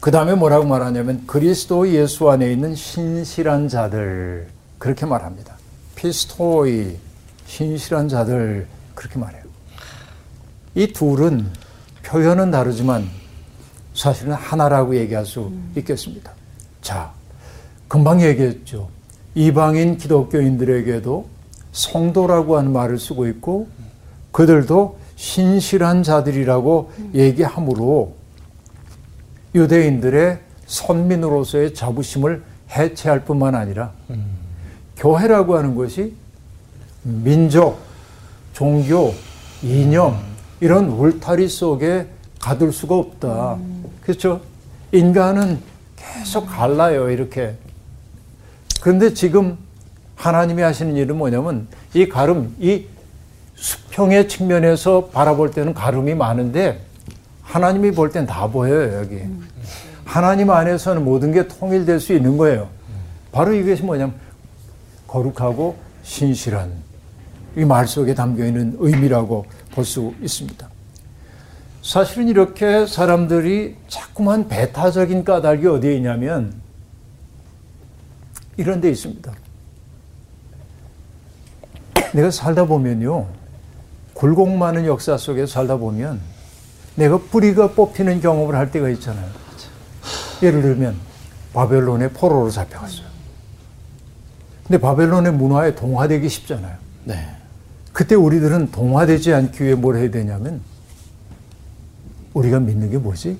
그 0.00 0.10
다음에 0.10 0.34
뭐라고 0.34 0.66
말하냐면 0.66 1.24
그리스도 1.26 1.88
예수 1.90 2.30
안에 2.30 2.50
있는 2.50 2.74
신실한 2.74 3.68
자들 3.68 4.48
그렇게 4.78 5.06
말합니다. 5.06 5.56
피스토이 5.94 6.96
신실한 7.46 8.08
자들 8.08 8.66
그렇게 8.94 9.18
말해요. 9.18 9.42
이 10.74 10.92
둘은 10.92 11.46
표현은 12.02 12.50
다르지만 12.50 13.08
사실은 13.94 14.32
하나라고 14.32 14.96
얘기할 14.96 15.26
수 15.26 15.52
있겠습니다. 15.76 16.32
자, 16.80 17.12
금방 17.90 18.22
얘기했죠. 18.22 18.88
이방인 19.34 19.96
기독교인들에게도 19.98 21.26
성도라고 21.72 22.56
하는 22.56 22.72
말을 22.72 23.00
쓰고 23.00 23.26
있고 23.26 23.66
그들도 24.30 24.96
신실한 25.16 26.04
자들이라고 26.04 26.92
얘기하므로 27.14 28.14
유대인들의 29.56 30.38
선민으로서의 30.66 31.74
자부심을 31.74 32.44
해체할 32.70 33.24
뿐만 33.24 33.56
아니라 33.56 33.90
교회라고 34.96 35.58
하는 35.58 35.74
것이 35.74 36.14
민족, 37.02 37.80
종교, 38.52 39.12
이념 39.64 40.16
이런 40.60 40.90
울타리 40.90 41.48
속에 41.48 42.06
가둘 42.38 42.72
수가 42.72 42.94
없다. 42.94 43.58
그렇죠? 44.00 44.42
인간은 44.92 45.58
계속 45.96 46.46
갈라요 46.46 47.10
이렇게. 47.10 47.56
그런데 48.80 49.12
지금 49.14 49.58
하나님이 50.16 50.62
하시는 50.62 50.96
일은 50.96 51.16
뭐냐면 51.16 51.66
이 51.94 52.08
가름, 52.08 52.54
이 52.58 52.86
수평의 53.54 54.28
측면에서 54.28 55.06
바라볼 55.06 55.50
때는 55.50 55.74
가름이 55.74 56.14
많은데 56.14 56.80
하나님이 57.42 57.90
볼 57.92 58.10
땐 58.10 58.26
다 58.26 58.46
보여요 58.48 58.98
여기. 59.00 59.20
하나님 60.04 60.50
안에서는 60.50 61.04
모든 61.04 61.32
게 61.32 61.46
통일될 61.46 62.00
수 62.00 62.12
있는 62.14 62.36
거예요. 62.36 62.68
바로 63.32 63.52
이것이 63.54 63.82
뭐냐면 63.82 64.14
거룩하고 65.06 65.76
신실한 66.02 66.70
이 67.56 67.64
말 67.64 67.86
속에 67.86 68.14
담겨 68.14 68.44
있는 68.46 68.76
의미라고 68.78 69.44
볼 69.74 69.84
수 69.84 70.14
있습니다. 70.22 70.68
사실은 71.82 72.28
이렇게 72.28 72.86
사람들이 72.86 73.76
자꾸만 73.88 74.48
배타적인 74.48 75.24
까닭이 75.24 75.66
어디에 75.66 75.94
있냐면 75.96 76.52
이런 78.56 78.80
데 78.80 78.90
있습니다. 78.90 79.32
내가 82.12 82.30
살다 82.30 82.66
보면요. 82.66 83.26
굴곡 84.14 84.56
많은 84.56 84.86
역사 84.86 85.16
속에 85.16 85.46
살다 85.46 85.76
보면 85.76 86.20
내가 86.96 87.18
뿌리가 87.18 87.72
뽑히는 87.72 88.20
경험을 88.20 88.54
할 88.54 88.70
때가 88.70 88.88
있잖아요. 88.90 89.26
예를 90.42 90.62
들면 90.62 90.96
바벨론의 91.54 92.10
포로로 92.12 92.50
잡혀갔어요. 92.50 93.06
근데 94.66 94.78
바벨론의 94.78 95.32
문화에 95.32 95.74
동화되기 95.74 96.28
쉽잖아요. 96.28 96.76
네. 97.04 97.28
그때 97.92 98.14
우리들은 98.14 98.70
동화되지 98.70 99.32
않기 99.32 99.64
위해 99.64 99.74
뭘 99.74 99.96
해야 99.96 100.10
되냐면 100.10 100.60
우리가 102.34 102.60
믿는 102.60 102.90
게 102.90 102.98
뭐지? 102.98 103.38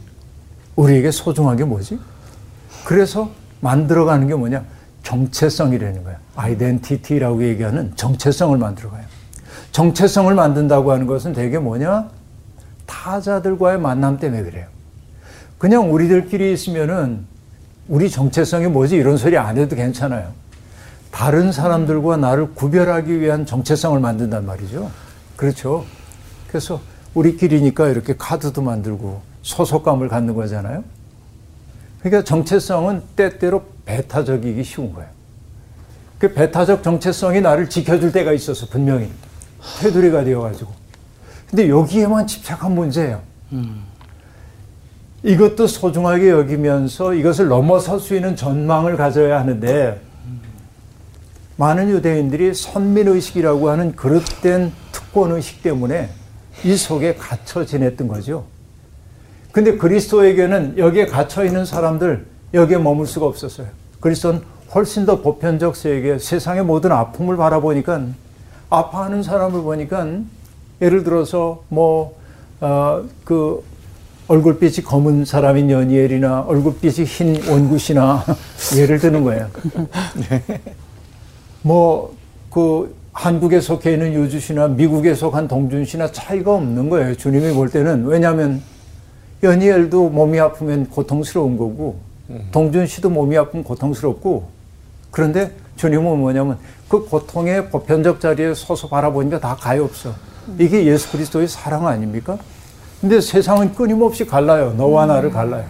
우리에게 0.77 1.11
소중한 1.11 1.57
게 1.57 1.65
뭐지? 1.65 2.01
그래서 2.85 3.31
만들어가는 3.61 4.27
게 4.27 4.35
뭐냐? 4.35 4.65
정체성이라는 5.03 6.05
거야. 6.05 6.19
아이덴티티라고 6.37 7.45
얘기하는 7.45 7.93
정체성을 7.97 8.57
만들어가요. 8.59 9.05
정체성을 9.73 10.35
만든다고 10.35 10.93
하는 10.93 11.07
것은 11.07 11.33
대개 11.33 11.59
뭐냐? 11.59 12.09
타자들과의 12.87 13.79
만남 13.79 14.19
때문에 14.19 14.43
그래요. 14.43 14.67
그냥 15.59 15.93
우리들끼리 15.93 16.53
있으면은 16.53 17.25
우리 17.89 18.11
정체성이 18.11 18.69
뭐지? 18.69 18.97
이런 18.97 19.17
소리 19.17 19.37
안 19.37 19.59
해도 19.59 19.77
괜찮아요. 19.77 20.33
다른 21.11 21.53
사람들과 21.53 22.17
나를 22.17 22.55
구별하기 22.55 23.21
위한 23.21 23.47
정체성을 23.47 23.99
만든단 23.99 24.47
말이죠. 24.47 24.91
그렇죠. 25.37 25.85
그래서 26.49 26.81
우리끼리니까 27.15 27.89
이렇게 27.89 28.15
카드도 28.17 28.63
만들고 28.63 29.21
소속감을 29.43 30.09
갖는 30.09 30.35
거잖아요. 30.35 30.85
그러니까 32.01 32.25
정체성은 32.25 33.03
때때로 33.17 33.65
배타적이기 33.91 34.63
쉬운 34.63 34.93
거예요. 34.93 35.11
그 36.19 36.33
배타적 36.33 36.83
정체성이 36.83 37.41
나를 37.41 37.69
지켜줄 37.69 38.13
때가 38.13 38.33
있어서 38.33 38.67
분명히 38.67 39.11
테두리가 39.81 40.23
되어가지고. 40.25 40.71
근데 41.49 41.69
여기에만 41.69 42.27
집착한 42.27 42.73
문제예요. 42.73 43.23
이것도 45.25 45.67
소중하게 45.67 46.31
여기면서 46.31 47.15
이것을 47.15 47.49
넘어설 47.49 47.99
수 47.99 48.15
있는 48.15 48.37
전망을 48.37 48.97
가져야 48.97 49.41
하는데 49.41 50.01
많은 51.57 51.91
유대인들이 51.91 52.55
선민의식이라고 52.55 53.69
하는 53.69 53.97
그릇된 53.97 54.73
특권의식 54.93 55.63
때문에 55.63 56.11
이 56.65 56.77
속에 56.77 57.17
갇혀 57.17 57.67
지냈던 57.67 58.09
거죠. 58.09 58.47
근데 59.53 59.77
그리스도에게는 59.77 60.79
여기에 60.79 61.07
갇혀 61.07 61.45
있는 61.45 61.65
사람들 61.65 62.27
여기에 62.55 62.79
머물 62.79 63.07
수가 63.07 63.27
없었어요. 63.27 63.80
그리스도는 64.01 64.43
훨씬 64.75 65.05
더 65.05 65.21
보편적 65.21 65.77
세계, 65.77 66.19
세상의 66.19 66.65
모든 66.65 66.93
아픔을 66.93 67.37
바라보니까 67.37 68.03
아파하는 68.71 69.23
사람을 69.23 69.63
보니까 69.63 70.07
예를 70.81 71.05
들어서 71.05 71.65
뭐, 71.69 72.17
어, 72.61 73.05
그 73.25 73.63
얼굴빛이 74.29 74.85
검은 74.85 75.25
사람인 75.25 75.71
연이엘이나 75.71 76.43
얼굴빛이 76.43 77.05
흰 77.05 77.49
원굿이나 77.49 78.25
예를 78.79 78.99
드는 78.99 79.25
거예요. 79.25 79.49
뭐, 81.63 82.15
그, 82.49 82.95
한국에 83.13 83.61
속해 83.61 83.93
있는 83.93 84.15
유주 84.15 84.39
씨나 84.39 84.69
미국에 84.69 85.15
속한 85.15 85.49
동준 85.49 85.85
씨나 85.85 86.13
차이가 86.13 86.55
없는 86.55 86.89
거예요. 86.89 87.17
주님이 87.17 87.53
볼 87.55 87.69
때는. 87.69 88.07
왜냐하면 88.07 88.63
연이엘도 89.43 90.11
몸이 90.11 90.39
아프면 90.39 90.87
고통스러운 90.89 91.57
거고, 91.57 91.99
동준 92.53 92.87
씨도 92.87 93.11
몸이 93.11 93.37
아프면 93.37 93.65
고통스럽고, 93.65 94.49
그런데 95.11 95.53
주님은 95.77 96.19
뭐냐면 96.19 96.59
그 96.89 97.07
고통의 97.07 97.71
보편적 97.71 98.21
자리에 98.21 98.55
서서 98.55 98.89
바라보니까 98.89 99.41
다 99.41 99.57
가엾어. 99.57 99.89
이게 100.59 100.85
예수 100.87 101.11
그리스도의 101.13 101.49
사랑 101.49 101.87
아닙니까? 101.87 102.39
근데 103.01 103.21
세상은 103.21 103.75
끊임없이 103.75 104.27
갈라요. 104.27 104.73
너와 104.75 105.07
나를 105.07 105.31
갈라요. 105.31 105.65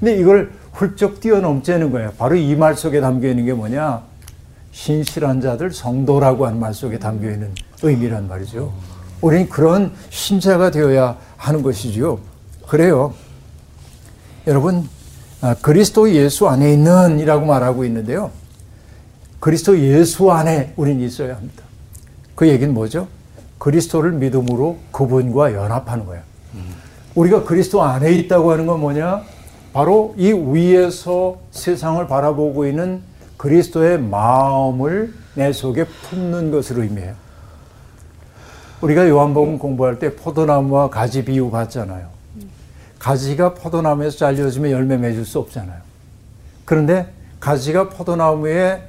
근데 0.00 0.16
이걸 0.16 0.52
훌쩍 0.72 1.20
뛰어넘자는 1.20 1.90
거예요. 1.90 2.12
바로 2.18 2.36
이 2.36 2.54
말 2.54 2.76
속에 2.76 3.00
담겨 3.00 3.28
있는 3.28 3.44
게 3.46 3.52
뭐냐? 3.52 4.02
신실한 4.72 5.40
자들 5.40 5.72
성도라고 5.72 6.46
하는 6.46 6.60
말 6.60 6.72
속에 6.72 6.98
담겨 6.98 7.30
있는 7.30 7.52
의미란 7.82 8.28
말이죠. 8.28 8.72
우리는 9.20 9.48
그런 9.48 9.92
신자가 10.10 10.70
되어야 10.70 11.16
하는 11.36 11.62
것이지요. 11.62 12.20
그래요. 12.68 13.12
여러분, 14.46 14.78
아, 14.78 14.82
그리스도 15.62 16.10
예수 16.12 16.48
안에 16.48 16.72
있는 16.72 17.20
이라고 17.20 17.46
말하고 17.46 17.84
있는데요. 17.84 18.30
그리스도 19.40 19.78
예수 19.78 20.30
안에 20.32 20.72
우리는 20.76 21.00
있어야 21.04 21.36
합니다. 21.36 21.62
그 22.34 22.48
얘기는 22.48 22.72
뭐죠? 22.74 23.06
그리스도를 23.58 24.12
믿음으로 24.12 24.78
그분과 24.92 25.54
연합하는 25.54 26.06
거예요. 26.06 26.22
우리가 27.14 27.44
그리스도 27.44 27.82
안에 27.82 28.12
있다고 28.12 28.52
하는 28.52 28.66
건 28.66 28.80
뭐냐? 28.80 29.22
바로 29.72 30.14
이 30.16 30.32
위에서 30.32 31.38
세상을 31.50 32.04
바라보고 32.06 32.66
있는 32.66 33.00
그리스도의 33.36 34.00
마음을 34.00 35.12
내 35.34 35.52
속에 35.52 35.84
품는 35.84 36.50
것을 36.50 36.80
의미해요. 36.80 37.14
우리가 38.80 39.08
요한복음 39.08 39.58
공부할 39.58 39.98
때 39.98 40.14
포도나무와 40.14 40.90
가지 40.90 41.24
비유 41.24 41.50
봤잖아요. 41.50 42.17
가지가 42.98 43.54
포도나무에서 43.54 44.16
잘려지면 44.18 44.70
열매 44.70 44.96
맺을 44.96 45.24
수 45.24 45.38
없잖아요. 45.38 45.80
그런데 46.64 47.12
가지가 47.40 47.90
포도나무에 47.90 48.82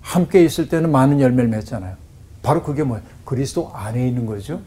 함께 0.00 0.44
있을 0.44 0.68
때는 0.68 0.90
많은 0.90 1.20
열매를 1.20 1.48
맺잖아요. 1.50 1.94
바로 2.42 2.62
그게 2.62 2.84
뭐예요? 2.84 3.04
그리스도 3.24 3.70
안에 3.74 4.06
있는 4.06 4.24
거죠. 4.24 4.60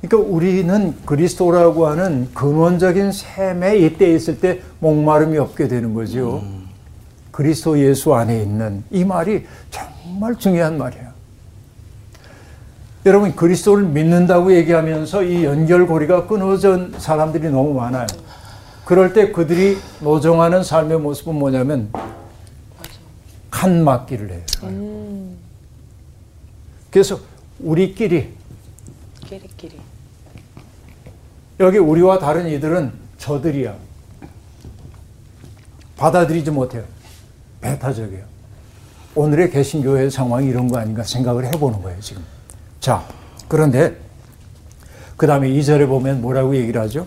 그러니까 0.00 0.30
우리는 0.30 0.96
그리스도라고 1.04 1.86
하는 1.86 2.28
근원적인 2.34 3.12
샘에 3.12 3.78
이때 3.78 4.12
있을 4.12 4.40
때 4.40 4.60
목마름이 4.80 5.38
없게 5.38 5.68
되는 5.68 5.94
거죠. 5.94 6.42
그리스도 7.30 7.78
예수 7.78 8.14
안에 8.14 8.42
있는 8.42 8.82
이 8.90 9.04
말이 9.04 9.46
정말 9.70 10.34
중요한 10.36 10.76
말이에요. 10.78 11.11
여러분 13.04 13.34
그리스도를 13.34 13.84
믿는다고 13.84 14.54
얘기하면서 14.54 15.24
이 15.24 15.44
연결고리가 15.44 16.26
끊어진 16.26 16.94
사람들이 16.98 17.50
너무 17.50 17.74
많아요. 17.74 18.06
그럴 18.84 19.12
때 19.12 19.32
그들이 19.32 19.78
노정하는 20.00 20.62
삶의 20.62 21.00
모습은 21.00 21.34
뭐냐면 21.34 21.90
칸 23.50 23.82
맞기를 23.82 24.30
해요. 24.30 24.42
그래서 26.90 27.18
우리끼리 27.58 28.34
끼리끼리. 29.26 29.80
여기 31.60 31.78
우리와 31.78 32.18
다른 32.18 32.46
이들은 32.48 32.92
저들이야. 33.18 33.74
받아들이지 35.96 36.50
못해요. 36.50 36.84
배타적이에요. 37.60 38.24
오늘의 39.14 39.50
개신교회의 39.50 40.10
상황이 40.10 40.48
이런 40.48 40.68
거 40.68 40.78
아닌가 40.78 41.02
생각을 41.02 41.46
해보는 41.46 41.82
거예요, 41.82 42.00
지금. 42.00 42.22
자, 42.82 43.06
그런데 43.46 43.96
그 45.16 45.28
다음에 45.28 45.48
2절에 45.48 45.86
보면 45.86 46.20
뭐라고 46.20 46.56
얘기를 46.56 46.80
하죠? 46.80 47.06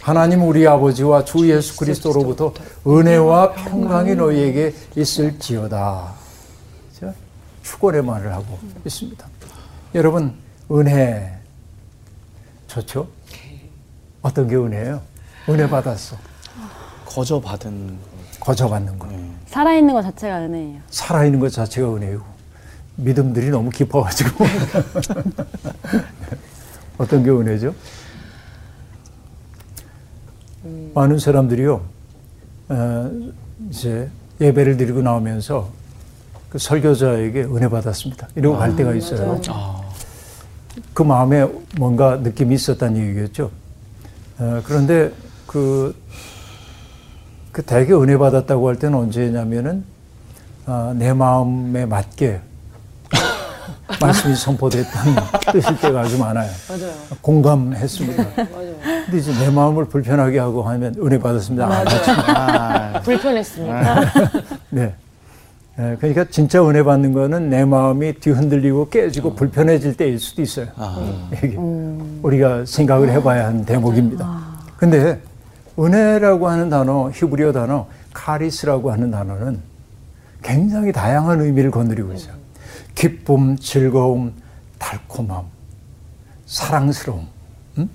하나님 0.00 0.42
우리 0.42 0.66
아버지와 0.66 1.26
주 1.26 1.46
예수 1.50 1.76
그리스도로부터 1.76 2.54
은혜와 2.86 3.52
평강이 3.52 4.14
너희에게 4.14 4.74
있을지어다. 4.96 6.14
자, 6.98 7.12
축원의 7.62 8.02
말을 8.02 8.32
하고 8.32 8.58
있습니다. 8.82 9.28
여러분, 9.94 10.34
은혜 10.72 11.38
좋죠? 12.66 13.06
어떤 14.22 14.48
게 14.48 14.56
은혜예요? 14.56 15.02
은혜 15.50 15.68
받았어. 15.68 16.16
거저 17.04 17.38
받은 17.42 17.98
거저받는 18.40 18.98
거. 18.98 19.06
살아있는 19.48 19.92
것 19.92 20.00
자체가 20.00 20.38
은혜예요. 20.38 20.80
살아있는 20.88 21.40
것 21.40 21.52
자체가 21.52 21.94
은혜고 21.94 22.39
믿음들이 23.00 23.50
너무 23.50 23.70
깊어가지고 23.70 24.44
어떤 26.98 27.24
게 27.24 27.30
은혜죠? 27.30 27.74
많은 30.94 31.18
사람들이요 31.18 31.80
어, 32.68 33.10
이제 33.68 34.08
예배를 34.40 34.76
드리고 34.76 35.02
나오면서 35.02 35.70
그 36.48 36.58
설교자에게 36.58 37.44
은혜 37.44 37.68
받았습니다. 37.68 38.28
이러고 38.34 38.58
갈 38.58 38.74
때가 38.76 38.94
있어요. 38.94 39.40
그 40.92 41.02
마음에 41.02 41.46
뭔가 41.78 42.16
느낌이 42.16 42.54
있었다는 42.54 43.00
얘기겠죠. 43.00 43.50
어, 44.38 44.62
그런데 44.64 45.12
그, 45.46 45.94
그 47.52 47.62
되게 47.62 47.92
은혜 47.92 48.16
받았다고 48.16 48.68
할 48.68 48.76
때는 48.76 48.98
언제냐면은 48.98 49.84
아, 50.66 50.94
내 50.96 51.12
마음에 51.12 51.86
맞게 51.86 52.40
말씀이 54.00 54.34
선포됐다는 54.36 55.14
뜻일 55.52 55.78
때가 55.80 56.00
아주 56.00 56.18
많아요. 56.18 56.50
맞아요. 56.68 56.92
공감했습니다. 57.20 58.22
맞아요. 58.36 58.74
근데 59.06 59.18
이제 59.18 59.32
내 59.38 59.50
마음을 59.50 59.86
불편하게 59.86 60.38
하고 60.38 60.62
하면 60.62 60.94
은혜 61.02 61.18
받았습니다. 61.18 61.66
아, 61.66 61.84
아, 62.94 63.00
불편했습니다. 63.00 64.00
네. 64.70 64.94
예, 65.78 65.96
그러니까 65.98 66.24
진짜 66.30 66.62
은혜 66.66 66.82
받는 66.82 67.12
거는 67.12 67.48
내 67.48 67.64
마음이 67.64 68.14
뒤흔들리고 68.14 68.90
깨지고 68.90 69.34
불편해질 69.34 69.96
때일 69.96 70.18
수도 70.18 70.42
있어요. 70.42 70.66
이게 71.32 71.56
우리가 72.22 72.64
생각을 72.66 73.10
해봐야 73.10 73.46
하는 73.46 73.64
대목입니다. 73.64 74.40
근데 74.76 75.20
은혜라고 75.78 76.48
하는 76.48 76.68
단어, 76.68 77.10
히브리어 77.14 77.52
단어, 77.52 77.86
카리스라고 78.12 78.92
하는 78.92 79.10
단어는 79.10 79.60
굉장히 80.42 80.92
다양한 80.92 81.40
의미를 81.40 81.70
건드리고 81.70 82.12
있어요. 82.12 82.34
기쁨, 83.00 83.56
즐거움, 83.56 84.34
달콤함, 84.78 85.46
사랑스러움, 86.44 87.28
음? 87.78 87.88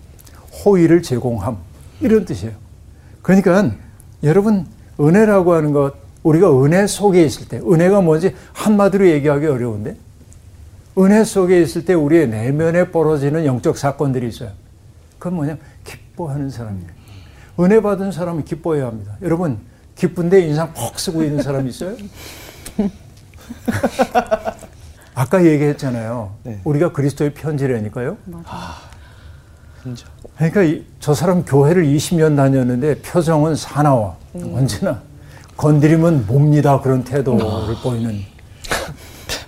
호의를 0.65 1.03
제공함, 1.03 1.57
이런 2.01 2.25
뜻이에요. 2.25 2.55
그러니까 3.21 3.71
여러분, 4.23 4.65
은혜라고 4.99 5.53
하는 5.53 5.73
것, 5.73 5.93
우리가 6.23 6.51
은혜 6.63 6.87
속에 6.87 7.23
있을 7.23 7.47
때, 7.47 7.57
은혜가 7.59 8.01
뭔지 8.01 8.33
한마디로 8.53 9.07
얘기하기 9.07 9.45
어려운데, 9.45 9.95
은혜 10.97 11.23
속에 11.23 11.61
있을 11.61 11.85
때 11.85 11.93
우리의 11.93 12.27
내면에 12.27 12.89
벌어지는 12.89 13.45
영적 13.45 13.77
사건들이 13.77 14.27
있어요. 14.29 14.53
그건 15.19 15.35
뭐냐? 15.35 15.57
기뻐하는 15.83 16.49
사람이에요. 16.49 16.89
은혜 17.59 17.79
받은 17.79 18.11
사람은 18.11 18.43
기뻐해야 18.43 18.87
합니다. 18.87 19.17
여러분, 19.21 19.59
기쁜데 19.93 20.41
인상 20.47 20.73
퍽 20.73 20.99
쓰고 20.99 21.23
있는 21.23 21.43
사람 21.43 21.67
있어요? 21.67 21.95
아까 25.15 25.43
얘기했잖아요. 25.45 26.35
네. 26.43 26.59
우리가 26.65 26.91
그리스도의 26.91 27.33
편지라니까요. 27.33 28.17
진짜. 29.81 30.05
그러니까 30.35 30.63
이- 30.63 30.85
저 30.99 31.13
사람 31.13 31.45
교회를 31.45 31.85
20년 31.85 32.35
다녔는데 32.35 33.01
표정은 33.01 33.55
사나워. 33.55 34.17
언제나 34.33 35.01
건드리면 35.55 36.25
몹니다. 36.27 36.81
그런 36.81 37.03
태도를 37.03 37.39
보이는 37.81 38.19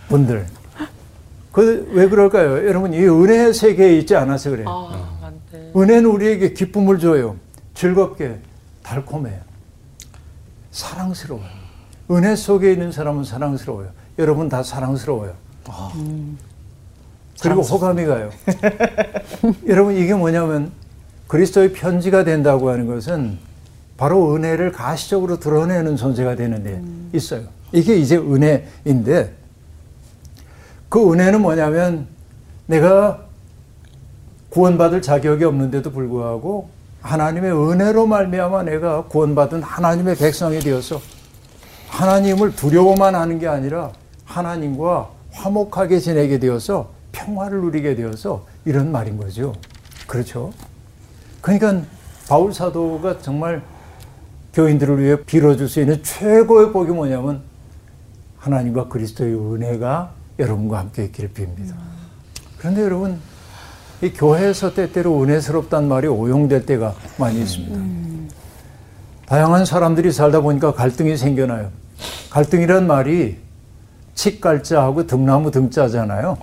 분들. 0.08 0.46
그 1.52 1.88
왜 1.92 2.08
그럴까요? 2.08 2.66
여러분 2.68 2.94
이 2.94 3.00
은혜의 3.00 3.54
세계에 3.54 3.98
있지 3.98 4.16
않아서 4.16 4.52
그래요. 4.52 4.66
아. 4.70 5.32
은혜는 5.76 6.06
우리에게 6.06 6.54
기쁨을 6.54 6.98
줘요. 7.00 7.36
즐겁게, 7.74 8.40
달콤해요. 8.84 9.40
사랑스러워요. 10.72 11.46
은혜 12.12 12.36
속에 12.36 12.72
있는 12.72 12.92
사람은 12.92 13.24
사랑스러워요. 13.26 13.90
여러분 14.18 14.48
다 14.50 14.64
사랑스러워요. 14.64 15.34
그리고 17.42 17.62
호감이 17.62 18.06
가요. 18.06 18.30
여러분 19.68 19.96
이게 19.96 20.14
뭐냐면 20.14 20.72
그리스도의 21.28 21.74
편지가 21.74 22.24
된다고 22.24 22.70
하는 22.70 22.88
것은 22.88 23.38
바로 23.98 24.36
은혜를 24.36 24.72
가시적으로 24.72 25.40
드러내는 25.40 25.98
존재가 25.98 26.36
되는데 26.36 26.82
있어요. 27.14 27.44
이게 27.72 27.98
이제 27.98 28.18
은혜인데 28.18 29.34
그 30.90 31.12
은혜는 31.12 31.42
뭐냐면 31.42 32.08
내가 32.66 33.26
구원받을 34.50 35.02
자격이 35.02 35.44
없는데도 35.44 35.92
불구하고 35.92 36.70
하나님의 37.02 37.52
은혜로 37.52 38.08
말미암아 38.08 38.64
내가 38.64 39.04
구원받은 39.06 39.64
하나님의 39.64 40.16
백성이 40.16 40.60
되어서 40.60 41.00
하나님을 41.90 42.56
두려워만 42.56 43.16
하는 43.16 43.40
게 43.40 43.48
아니라 43.48 43.92
하나님과 44.26 45.17
화목하게 45.38 46.00
지내게 46.00 46.40
되어서 46.40 46.92
평화를 47.12 47.62
누리게 47.62 47.96
되어서 47.96 48.46
이런 48.66 48.92
말인 48.92 49.18
거죠. 49.18 49.54
그렇죠? 50.08 50.52
그러니까 51.42 51.84
바울 52.28 52.54
사도가 52.54 53.20
정말 53.20 53.62
교인들을 54.54 55.02
위해 55.02 55.24
빌어줄 55.24 55.70
수 55.70 55.80
있는 55.80 56.02
최고의 56.04 56.72
복이 56.72 56.92
뭐냐면 56.92 57.42
하나님과 58.40 58.88
그리스도의 58.88 59.34
은혜가 59.36 60.12
여러분과 60.40 60.80
함께 60.80 61.06
있기를 61.06 61.32
빕니다. 61.32 61.74
그런데 62.58 62.82
여러분 62.82 63.20
이 64.02 64.10
교회에서 64.12 64.74
때때로 64.74 65.22
은혜스럽단 65.24 65.88
말이 65.88 66.08
오용될 66.08 66.66
때가 66.66 66.96
많이 67.18 67.42
있습니다. 67.42 68.34
다양한 69.26 69.66
사람들이 69.66 70.12
살다 70.12 70.42
보니까 70.42 70.74
갈등이 70.74 71.18
생겨나요. 71.18 71.70
갈등이란 72.30 72.88
말이 72.88 73.38
칡갈자하고 74.18 75.06
등나무 75.08 75.52
등자잖아요. 75.52 76.38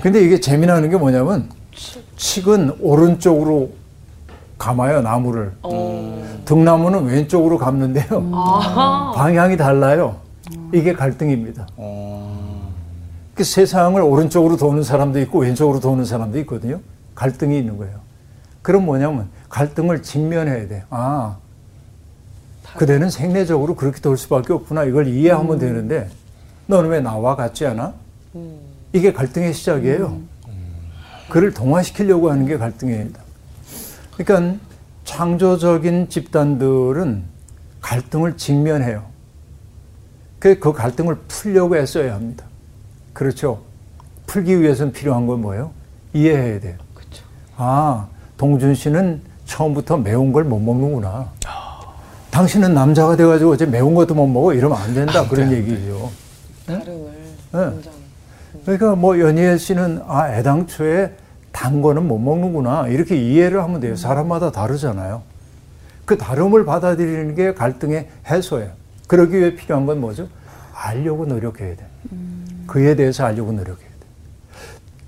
근데 0.00 0.22
이게 0.22 0.40
재미나는 0.40 0.88
게 0.90 0.96
뭐냐면 0.96 1.50
칡은 2.16 2.76
오른쪽으로 2.80 3.70
감아요 4.56 5.02
나무를. 5.02 5.52
등나무는 6.44 7.04
왼쪽으로 7.04 7.58
감는데요. 7.58 8.30
방향이 9.14 9.56
달라요. 9.56 10.16
이게 10.72 10.92
갈등입니다. 10.92 11.66
그 13.34 13.44
세상을 13.44 14.00
오른쪽으로 14.00 14.56
도는 14.56 14.82
사람도 14.84 15.18
있고 15.20 15.40
왼쪽으로 15.40 15.80
도는 15.80 16.04
사람도 16.04 16.38
있거든요. 16.40 16.80
갈등이 17.16 17.58
있는 17.58 17.76
거예요. 17.76 17.96
그럼 18.62 18.86
뭐냐면 18.86 19.28
갈등을 19.48 20.02
직면해야 20.02 20.68
돼. 20.68 20.84
아, 20.90 21.36
그대는 22.76 23.10
생리적으로 23.10 23.74
그렇게 23.74 24.00
돌 24.00 24.16
수밖에 24.16 24.52
없구나. 24.52 24.84
이걸 24.84 25.08
이해하면 25.08 25.58
되는데 25.58 26.08
너는 26.66 26.90
왜 26.90 27.00
나와 27.00 27.36
같지 27.36 27.66
않아? 27.66 27.94
이게 28.92 29.12
갈등의 29.12 29.52
시작이에요. 29.54 30.20
그를 31.28 31.52
동화시키려고 31.54 32.30
하는 32.30 32.46
게 32.46 32.56
갈등입니다. 32.58 33.20
그러니까 34.16 34.58
창조적인 35.04 36.08
집단들은 36.08 37.22
갈등을 37.80 38.36
직면해요. 38.36 39.04
그, 40.38 40.58
그 40.58 40.72
갈등을 40.72 41.16
풀려고 41.28 41.76
애써야 41.76 42.14
합니다. 42.14 42.44
그렇죠. 43.12 43.62
풀기 44.26 44.60
위해서는 44.60 44.92
필요한 44.92 45.26
건 45.26 45.40
뭐예요? 45.40 45.70
이해해야 46.12 46.60
돼요. 46.60 46.76
아, 47.56 48.06
동준 48.36 48.74
씨는 48.74 49.20
처음부터 49.44 49.98
매운 49.98 50.32
걸 50.32 50.44
못 50.44 50.58
먹는구나. 50.58 51.30
당신은 52.30 52.72
남자가 52.74 53.14
돼가지고 53.16 53.52
어제 53.52 53.66
매운 53.66 53.94
것도 53.94 54.14
못 54.14 54.26
먹어 54.26 54.54
이러면 54.54 54.78
안 54.78 54.94
된다 54.94 55.28
그런 55.28 55.52
얘기죠. 55.52 56.10
다름을 56.78 57.12
네. 57.52 57.76
인정. 57.76 57.92
그러니까 58.64 58.94
뭐 58.94 59.18
연희애 59.18 59.56
씨는 59.58 60.02
아 60.06 60.32
애당초에 60.34 61.12
단 61.52 61.82
거는 61.82 62.06
못 62.06 62.18
먹는구나 62.18 62.88
이렇게 62.88 63.16
이해를 63.16 63.62
하면 63.62 63.80
돼요. 63.80 63.96
사람마다 63.96 64.50
다르잖아요. 64.52 65.22
그 66.04 66.18
다름을 66.18 66.64
받아들이는 66.64 67.34
게 67.34 67.54
갈등의 67.54 68.08
해소예요. 68.26 68.70
그러기 69.06 69.36
위해 69.38 69.54
필요한 69.54 69.86
건 69.86 70.00
뭐죠? 70.00 70.28
알려고 70.74 71.26
노력해야 71.26 71.76
돼. 71.76 71.86
그에 72.66 72.94
대해서 72.96 73.24
알려고 73.24 73.52
노력해야 73.52 73.76
돼. 73.88 74.06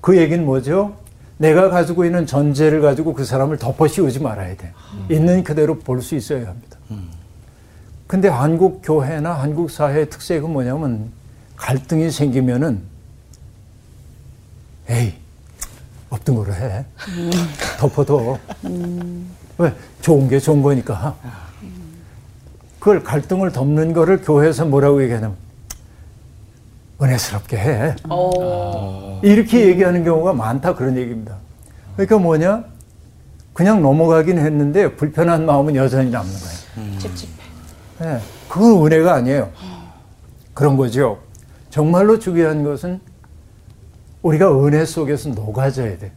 그 0.01 0.17
얘기는 0.17 0.45
뭐죠? 0.45 0.97
내가 1.39 1.69
가지고 1.69 2.05
있는 2.05 2.27
전제를 2.27 2.81
가지고 2.81 3.12
그 3.15 3.25
사람을 3.25 3.59
덮어 3.59 3.89
씌우지 3.89 4.21
말아야 4.21 4.57
돼. 4.57 4.73
있는 5.11 5.43
그대로 5.43 5.79
볼 5.79 6.01
수 6.01 6.15
있어야 6.15 6.47
합니다. 6.47 6.79
근데 8.07 8.29
한국 8.29 8.83
교회나 8.85 9.33
한국 9.33 9.71
사회의 9.71 10.09
특색은 10.11 10.49
뭐냐면 10.51 11.11
갈등이 11.57 12.11
생기면은 12.11 12.82
에이 14.88 15.14
없던 16.11 16.34
거로 16.34 16.55
해 16.55 16.84
덮어둬 17.78 18.38
왜 19.59 19.72
좋은 20.02 20.28
게 20.28 20.38
좋은 20.38 20.62
거니까 20.62 21.16
그걸 22.78 23.02
갈등을 23.02 23.52
덮는 23.52 23.92
거를 23.92 24.20
교회에서 24.20 24.66
뭐라고 24.66 25.02
얘기하냐면 25.02 25.36
은혜스럽게 27.00 27.57
해 27.57 27.96
어. 28.09 29.20
이렇게 29.24 29.66
얘기하는 29.68 30.05
경우가 30.05 30.32
많다 30.34 30.74
그런 30.74 30.96
얘기입니다. 30.96 31.36
그러니까 31.96 32.18
뭐냐? 32.18 32.64
그냥 33.52 33.82
넘어가긴 33.82 34.38
했는데 34.38 34.94
불편한 34.96 35.46
마음은 35.46 35.76
여전히 35.76 36.11
남는 36.11 36.32
거예요. 36.32 36.98
찝찝해. 36.98 37.32
예, 38.02 38.20
그건 38.48 38.84
은혜가 38.86 39.14
아니에요. 39.14 39.50
그런 40.52 40.76
거죠. 40.76 41.18
정말로 41.79 42.20
중요한 42.20 42.62
것은 42.62 43.01
우리가 44.22 44.64
은혜 44.64 44.85
속에서 44.85 45.31
녹아져야 45.31 45.99
돼. 45.99 46.12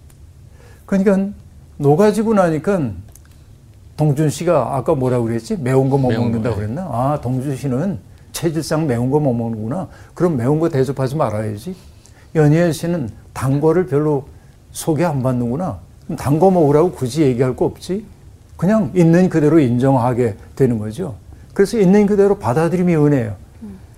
그러니까 0.85 1.33
녹아지고 1.77 2.35
나니까 2.35 2.91
동준 3.97 4.29
씨가 4.29 4.75
아까 4.75 4.93
뭐라고 4.93 5.25
그랬지? 5.25 5.57
매운 5.57 5.89
거 5.89 5.97
못 5.97 6.11
먹는다 6.11 6.49
거, 6.51 6.55
네. 6.55 6.61
그랬나? 6.61 6.81
아, 6.83 7.19
동준 7.23 7.55
씨는 7.55 7.97
체질상 8.33 8.85
매운 8.85 9.09
거 9.09 9.19
못 9.19 9.33
먹는구나. 9.33 9.87
그럼 10.13 10.37
매운 10.37 10.59
거 10.59 10.69
대접하지 10.69 11.15
말아야지. 11.15 11.75
연희애 12.35 12.71
씨는 12.71 13.09
단 13.33 13.59
거를 13.59 13.87
별로 13.87 14.27
소개 14.71 15.05
안 15.05 15.23
받는구나. 15.23 15.79
그럼 16.05 16.17
단 16.17 16.37
거 16.37 16.51
먹으라고 16.51 16.91
굳이 16.91 17.23
얘기할 17.23 17.55
거 17.55 17.65
없지. 17.65 18.05
그냥 18.57 18.91
있는 18.93 19.27
그대로 19.27 19.57
인정하게 19.59 20.35
되는 20.55 20.77
거죠. 20.77 21.15
그래서 21.55 21.79
있는 21.79 22.05
그대로 22.05 22.37
받아들임이 22.37 22.95
은혜예요. 22.95 23.46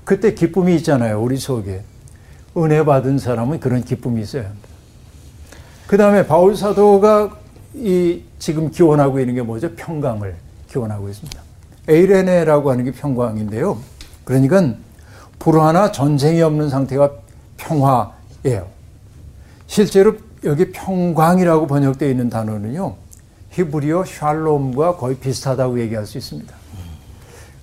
그때 0.09 0.33
기쁨이 0.33 0.75
있잖아요, 0.77 1.21
우리 1.21 1.37
속에. 1.37 1.83
은혜 2.57 2.83
받은 2.83 3.19
사람은 3.19 3.59
그런 3.59 3.83
기쁨이 3.83 4.23
있어야 4.23 4.45
합니다. 4.45 4.67
그 5.85 5.97
다음에 5.97 6.25
바울 6.25 6.57
사도가 6.57 7.37
이 7.75 8.23
지금 8.39 8.71
기원하고 8.71 9.19
있는 9.19 9.35
게 9.35 9.43
뭐죠? 9.43 9.71
평강을 9.75 10.35
기원하고 10.67 11.09
있습니다. 11.09 11.39
에이레네라고 11.87 12.71
하는 12.71 12.85
게 12.85 12.91
평강인데요. 12.91 13.77
그러니까 14.23 14.73
불화나 15.37 15.91
전쟁이 15.91 16.41
없는 16.41 16.69
상태가 16.69 17.11
평화예요. 17.57 18.65
실제로 19.67 20.15
여기 20.43 20.71
평강이라고 20.71 21.67
번역되어 21.67 22.09
있는 22.09 22.31
단어는요. 22.31 22.95
히브리어 23.51 24.05
샬롬과 24.05 24.95
거의 24.95 25.17
비슷하다고 25.17 25.79
얘기할 25.81 26.07
수 26.07 26.17
있습니다. 26.17 26.51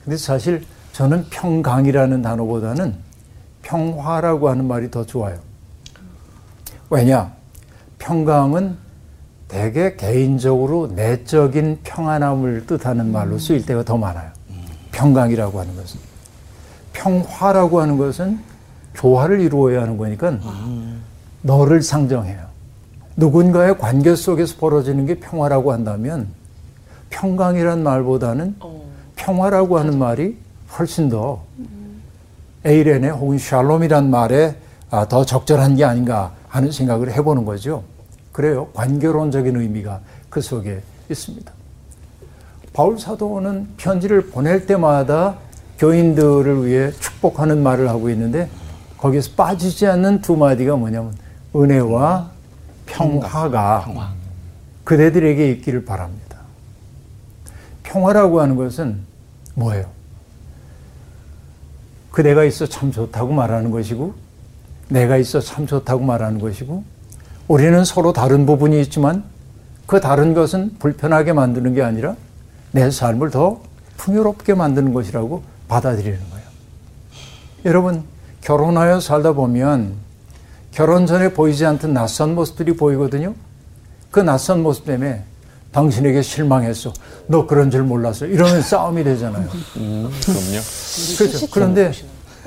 근데 0.04 0.16
사실 0.16 0.64
저는 0.96 1.26
평강이라는 1.28 2.22
단어보다는 2.22 2.94
평화라고 3.60 4.48
하는 4.48 4.66
말이 4.66 4.90
더 4.90 5.04
좋아요. 5.04 5.36
왜냐? 6.88 7.34
평강은 7.98 8.78
대개 9.46 9.94
개인적으로 9.94 10.86
내적인 10.86 11.80
평안함을 11.84 12.64
뜻하는 12.66 13.12
말로 13.12 13.38
쓰일 13.38 13.66
때가 13.66 13.82
더 13.82 13.98
많아요. 13.98 14.30
평강이라고 14.92 15.60
하는 15.60 15.76
것은. 15.76 16.00
평화라고 16.94 17.82
하는 17.82 17.98
것은 17.98 18.40
조화를 18.94 19.42
이루어야 19.42 19.82
하는 19.82 19.98
거니까 19.98 20.38
너를 21.42 21.82
상정해요. 21.82 22.40
누군가의 23.16 23.76
관계 23.76 24.16
속에서 24.16 24.56
벌어지는 24.58 25.04
게 25.04 25.20
평화라고 25.20 25.74
한다면 25.74 26.28
평강이란 27.10 27.82
말보다는 27.82 28.56
어. 28.60 28.82
평화라고 29.16 29.78
하는 29.78 29.98
말이 29.98 30.45
훨씬 30.78 31.08
더 31.08 31.42
에이레네 32.64 33.10
혹은 33.10 33.38
샬롬이란 33.38 34.10
말에 34.10 34.56
아, 34.90 35.06
더 35.06 35.24
적절한 35.24 35.76
게 35.76 35.84
아닌가 35.84 36.32
하는 36.48 36.72
생각을 36.72 37.12
해보는 37.12 37.44
거죠. 37.44 37.84
그래요. 38.32 38.68
관계론적인 38.74 39.56
의미가 39.56 40.00
그 40.28 40.40
속에 40.40 40.82
있습니다. 41.10 41.52
바울 42.72 42.98
사도는 42.98 43.68
편지를 43.76 44.26
보낼 44.26 44.66
때마다 44.66 45.36
교인들을 45.78 46.66
위해 46.66 46.92
축복하는 46.92 47.62
말을 47.62 47.88
하고 47.88 48.10
있는데 48.10 48.48
거기서 48.98 49.30
빠지지 49.36 49.86
않는 49.86 50.20
두 50.20 50.36
마디가 50.36 50.76
뭐냐면 50.76 51.14
은혜와 51.54 52.30
평화가 52.86 54.14
그대들에게 54.84 55.50
있기를 55.52 55.84
바랍니다. 55.84 56.38
평화라고 57.82 58.40
하는 58.40 58.56
것은 58.56 59.00
뭐예요? 59.54 59.95
그대가 62.16 62.44
있어 62.44 62.64
참 62.64 62.90
좋다고 62.92 63.34
말하는 63.34 63.70
것이고 63.70 64.14
내가 64.88 65.18
있어 65.18 65.38
참 65.38 65.66
좋다고 65.66 66.02
말하는 66.02 66.40
것이고 66.40 66.82
우리는 67.46 67.84
서로 67.84 68.14
다른 68.14 68.46
부분이 68.46 68.80
있지만 68.80 69.22
그 69.84 70.00
다른 70.00 70.32
것은 70.32 70.78
불편하게 70.78 71.34
만드는 71.34 71.74
게 71.74 71.82
아니라 71.82 72.16
내 72.72 72.90
삶을 72.90 73.28
더 73.28 73.60
풍요롭게 73.98 74.54
만드는 74.54 74.94
것이라고 74.94 75.42
받아들이는 75.68 76.18
거예요. 76.30 76.46
여러분 77.66 78.02
결혼하여 78.40 78.98
살다 79.00 79.34
보면 79.34 79.96
결혼 80.72 81.04
전에 81.04 81.34
보이지 81.34 81.66
않던 81.66 81.92
낯선 81.92 82.34
모습들이 82.34 82.78
보이거든요. 82.78 83.34
그 84.10 84.20
낯선 84.20 84.62
모습 84.62 84.86
때문에 84.86 85.22
당신에게 85.80 86.22
실망했어. 86.22 86.90
너 87.26 87.46
그런 87.46 87.70
줄 87.70 87.82
몰랐어. 87.82 88.24
이러면 88.24 88.62
싸움이 88.64 89.04
되잖아요. 89.04 89.46
음, 89.76 90.10
그럼요. 90.24 90.60
그렇죠. 91.18 91.46
그런데 91.52 91.92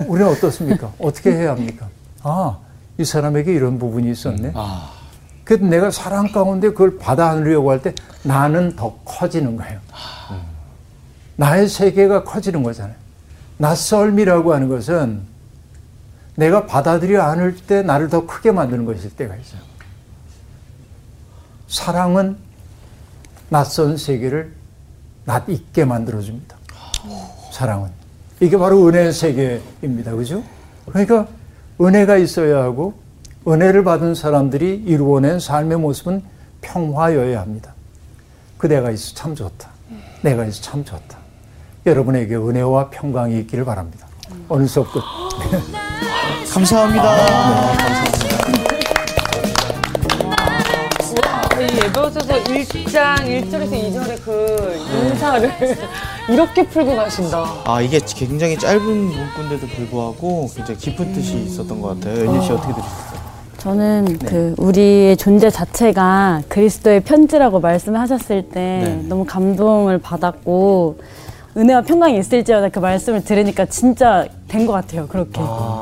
우리는 0.08 0.32
어떻습니까? 0.32 0.92
어떻게 0.98 1.32
해야 1.34 1.52
합니까? 1.52 1.88
아, 2.24 2.58
이 2.98 3.06
사람에게 3.06 3.54
이런 3.54 3.78
부분이 3.78 4.10
있었네. 4.12 4.54
아, 4.56 4.90
그래도 5.44 5.68
내가 5.68 5.92
사랑 5.92 6.32
가운데 6.32 6.70
그걸 6.70 6.98
받아 6.98 7.30
안으려고 7.30 7.70
할 7.70 7.82
때 7.84 7.94
나는 8.24 8.76
더 8.76 8.98
커지는 9.06 9.56
거예요. 9.58 9.80
나의 11.36 11.68
세계가 11.70 12.24
커지는 12.24 12.64
거잖아요. 12.64 12.96
낯설미라고 13.58 14.54
하는 14.56 14.70
것은 14.70 15.22
내가 16.36 16.66
받아들여 16.66 17.22
안을 17.22 17.56
때 17.58 17.84
나를 17.84 18.10
더 18.10 18.26
크게 18.26 18.52
만드는 18.52 18.86
것일 18.86 19.12
때가 19.16 19.36
있어요. 19.36 19.62
사랑은 21.68 22.38
낯선 23.50 23.98
세계를 23.98 24.54
낯 25.26 25.48
있게 25.50 25.86
만들어줍니다. 25.86 26.56
사랑은. 27.52 27.90
이게 28.40 28.58
바로 28.58 28.88
은혜의 28.88 29.12
세계입니다. 29.12 30.14
그죠? 30.14 30.44
그러니까 30.86 31.28
은혜가 31.82 32.18
있어야 32.18 32.64
하고 32.64 32.94
은혜를 33.48 33.84
받은 33.84 34.16
사람들이 34.16 34.84
이루어낸 34.86 35.40
삶의 35.40 35.78
모습은 35.80 36.24
평화여야 36.62 37.40
합니다. 37.42 37.74
그대가 38.58 38.92
있어 38.92 39.14
참 39.16 39.36
좋다. 39.36 39.70
내가 40.22 40.46
있어 40.46 40.62
참 40.62 40.84
좋다. 40.84 41.18
여러분에게 41.86 42.36
은혜와 42.36 42.90
평강이 42.90 43.40
있기를 43.40 43.66
바랍니다. 43.66 44.08
오늘 44.48 44.68
수업 44.68 44.92
끝. 44.92 45.02
감사합니다. 46.54 48.16
이 48.16 48.19
예배소서 52.00 52.34
1장 52.44 53.16
1절에서 53.18 53.72
2절의 53.72 54.22
그 54.24 54.80
인사를 55.12 55.52
이렇게 56.30 56.64
풀고 56.68 56.96
가신다. 56.96 57.46
아 57.66 57.82
이게 57.82 58.00
굉장히 58.00 58.58
짧은 58.58 58.82
문구인데도 58.86 59.68
불구하고 59.76 60.50
굉장히 60.56 60.80
깊은 60.80 61.14
뜻이 61.14 61.38
있었던 61.44 61.82
것 61.82 62.00
같아요. 62.00 62.26
연희 62.26 62.46
씨 62.46 62.52
어떻게 62.54 62.74
들으셨어요? 62.74 63.20
저는 63.58 64.20
그 64.20 64.56
우리의 64.58 65.18
존재 65.18 65.50
자체가 65.50 66.44
그리스도의 66.48 67.02
편지라고 67.02 67.60
말씀하셨을 67.60 68.44
때 68.50 68.60
네. 68.86 69.02
너무 69.10 69.26
감동을 69.26 69.98
받았고 69.98 70.98
은혜와 71.58 71.82
평강이 71.82 72.18
있을지어다 72.20 72.70
그 72.70 72.80
말씀을 72.80 73.24
들으니까 73.26 73.66
진짜 73.66 74.26
된 74.48 74.66
것 74.66 74.72
같아요. 74.74 75.08
그렇게 75.08 75.42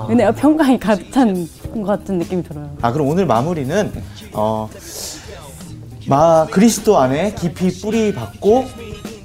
은혜와 0.10 0.32
평강이 0.32 0.80
가득 0.80 1.12
찬 1.12 1.48
것 1.76 1.84
같은 1.84 2.18
느낌이 2.18 2.42
들어요. 2.44 2.70
아 2.82 2.92
그럼 2.92 3.08
오늘 3.10 3.28
마무리는 3.28 3.92
어, 4.34 4.68
마 6.08 6.46
그리스도 6.50 6.98
안에 6.98 7.34
깊이 7.34 7.82
뿌리 7.82 8.14
박고 8.14 8.66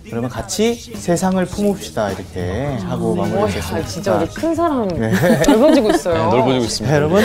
그러면 0.08 0.28
같이 0.28 0.74
세상을 0.74 1.42
품읍시다 1.46 2.10
이렇게 2.10 2.76
하고 2.82 3.16
와, 3.16 3.26
마무리하겠습니다. 3.26 3.86
진짜 3.88 4.16
우리 4.16 4.26
큰 4.26 4.54
사랑 4.54 4.88
넓어지고 5.48 5.90
있어요. 5.90 6.14
네, 6.14 6.22
넓어지고 6.36 6.64
있습니다. 6.64 6.96
여러분 6.96 7.22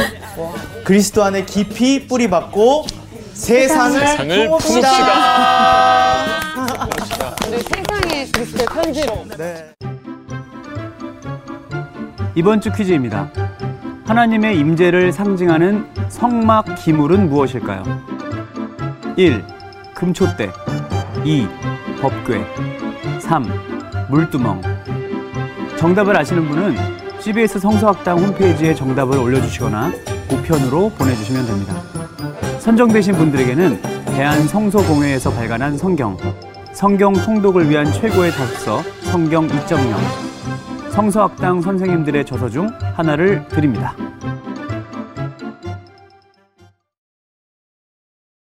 그리스도 0.85 1.23
안에 1.23 1.43
깊이 1.45 2.07
뿌리 2.07 2.29
박고 2.29 2.85
세상을, 3.33 3.99
세상을 3.99 4.47
품읍시다. 4.47 4.87
우리 7.47 7.59
세상에 7.59 8.25
그리스도의 8.31 8.65
편지로. 8.67 9.25
네. 9.37 9.65
이번 12.35 12.61
주 12.61 12.71
퀴즈입니다. 12.71 13.31
하나님의 14.05 14.57
임재를 14.59 15.11
상징하는 15.11 15.87
성막 16.09 16.75
기물은 16.75 17.29
무엇일까요? 17.29 18.16
1. 19.17 19.43
금초대 19.95 20.51
2. 21.25 21.47
법궤 21.99 22.45
3. 23.19 23.43
물두멍 24.11 24.61
정답을 25.75 26.15
아시는 26.15 26.47
분은 26.47 26.75
CBS 27.19 27.57
성서학당 27.57 28.19
홈페이지에 28.19 28.75
정답을 28.75 29.17
올려주시거나 29.17 29.91
우편으로 30.31 30.91
보내주시면 30.91 31.47
됩니다. 31.47 31.73
선정되신 32.59 33.15
분들에게는 33.15 33.81
대한성소공회에서 34.05 35.31
발간한 35.31 35.79
성경, 35.79 36.15
성경 36.71 37.13
통독을 37.13 37.71
위한 37.71 37.91
최고의 37.91 38.31
답서 38.33 38.83
성경 39.01 39.47
2.0, 39.47 40.91
성서학당 40.91 41.63
선생님들의 41.63 42.23
저서 42.23 42.49
중 42.49 42.69
하나를 42.93 43.47
드립니다. 43.47 43.95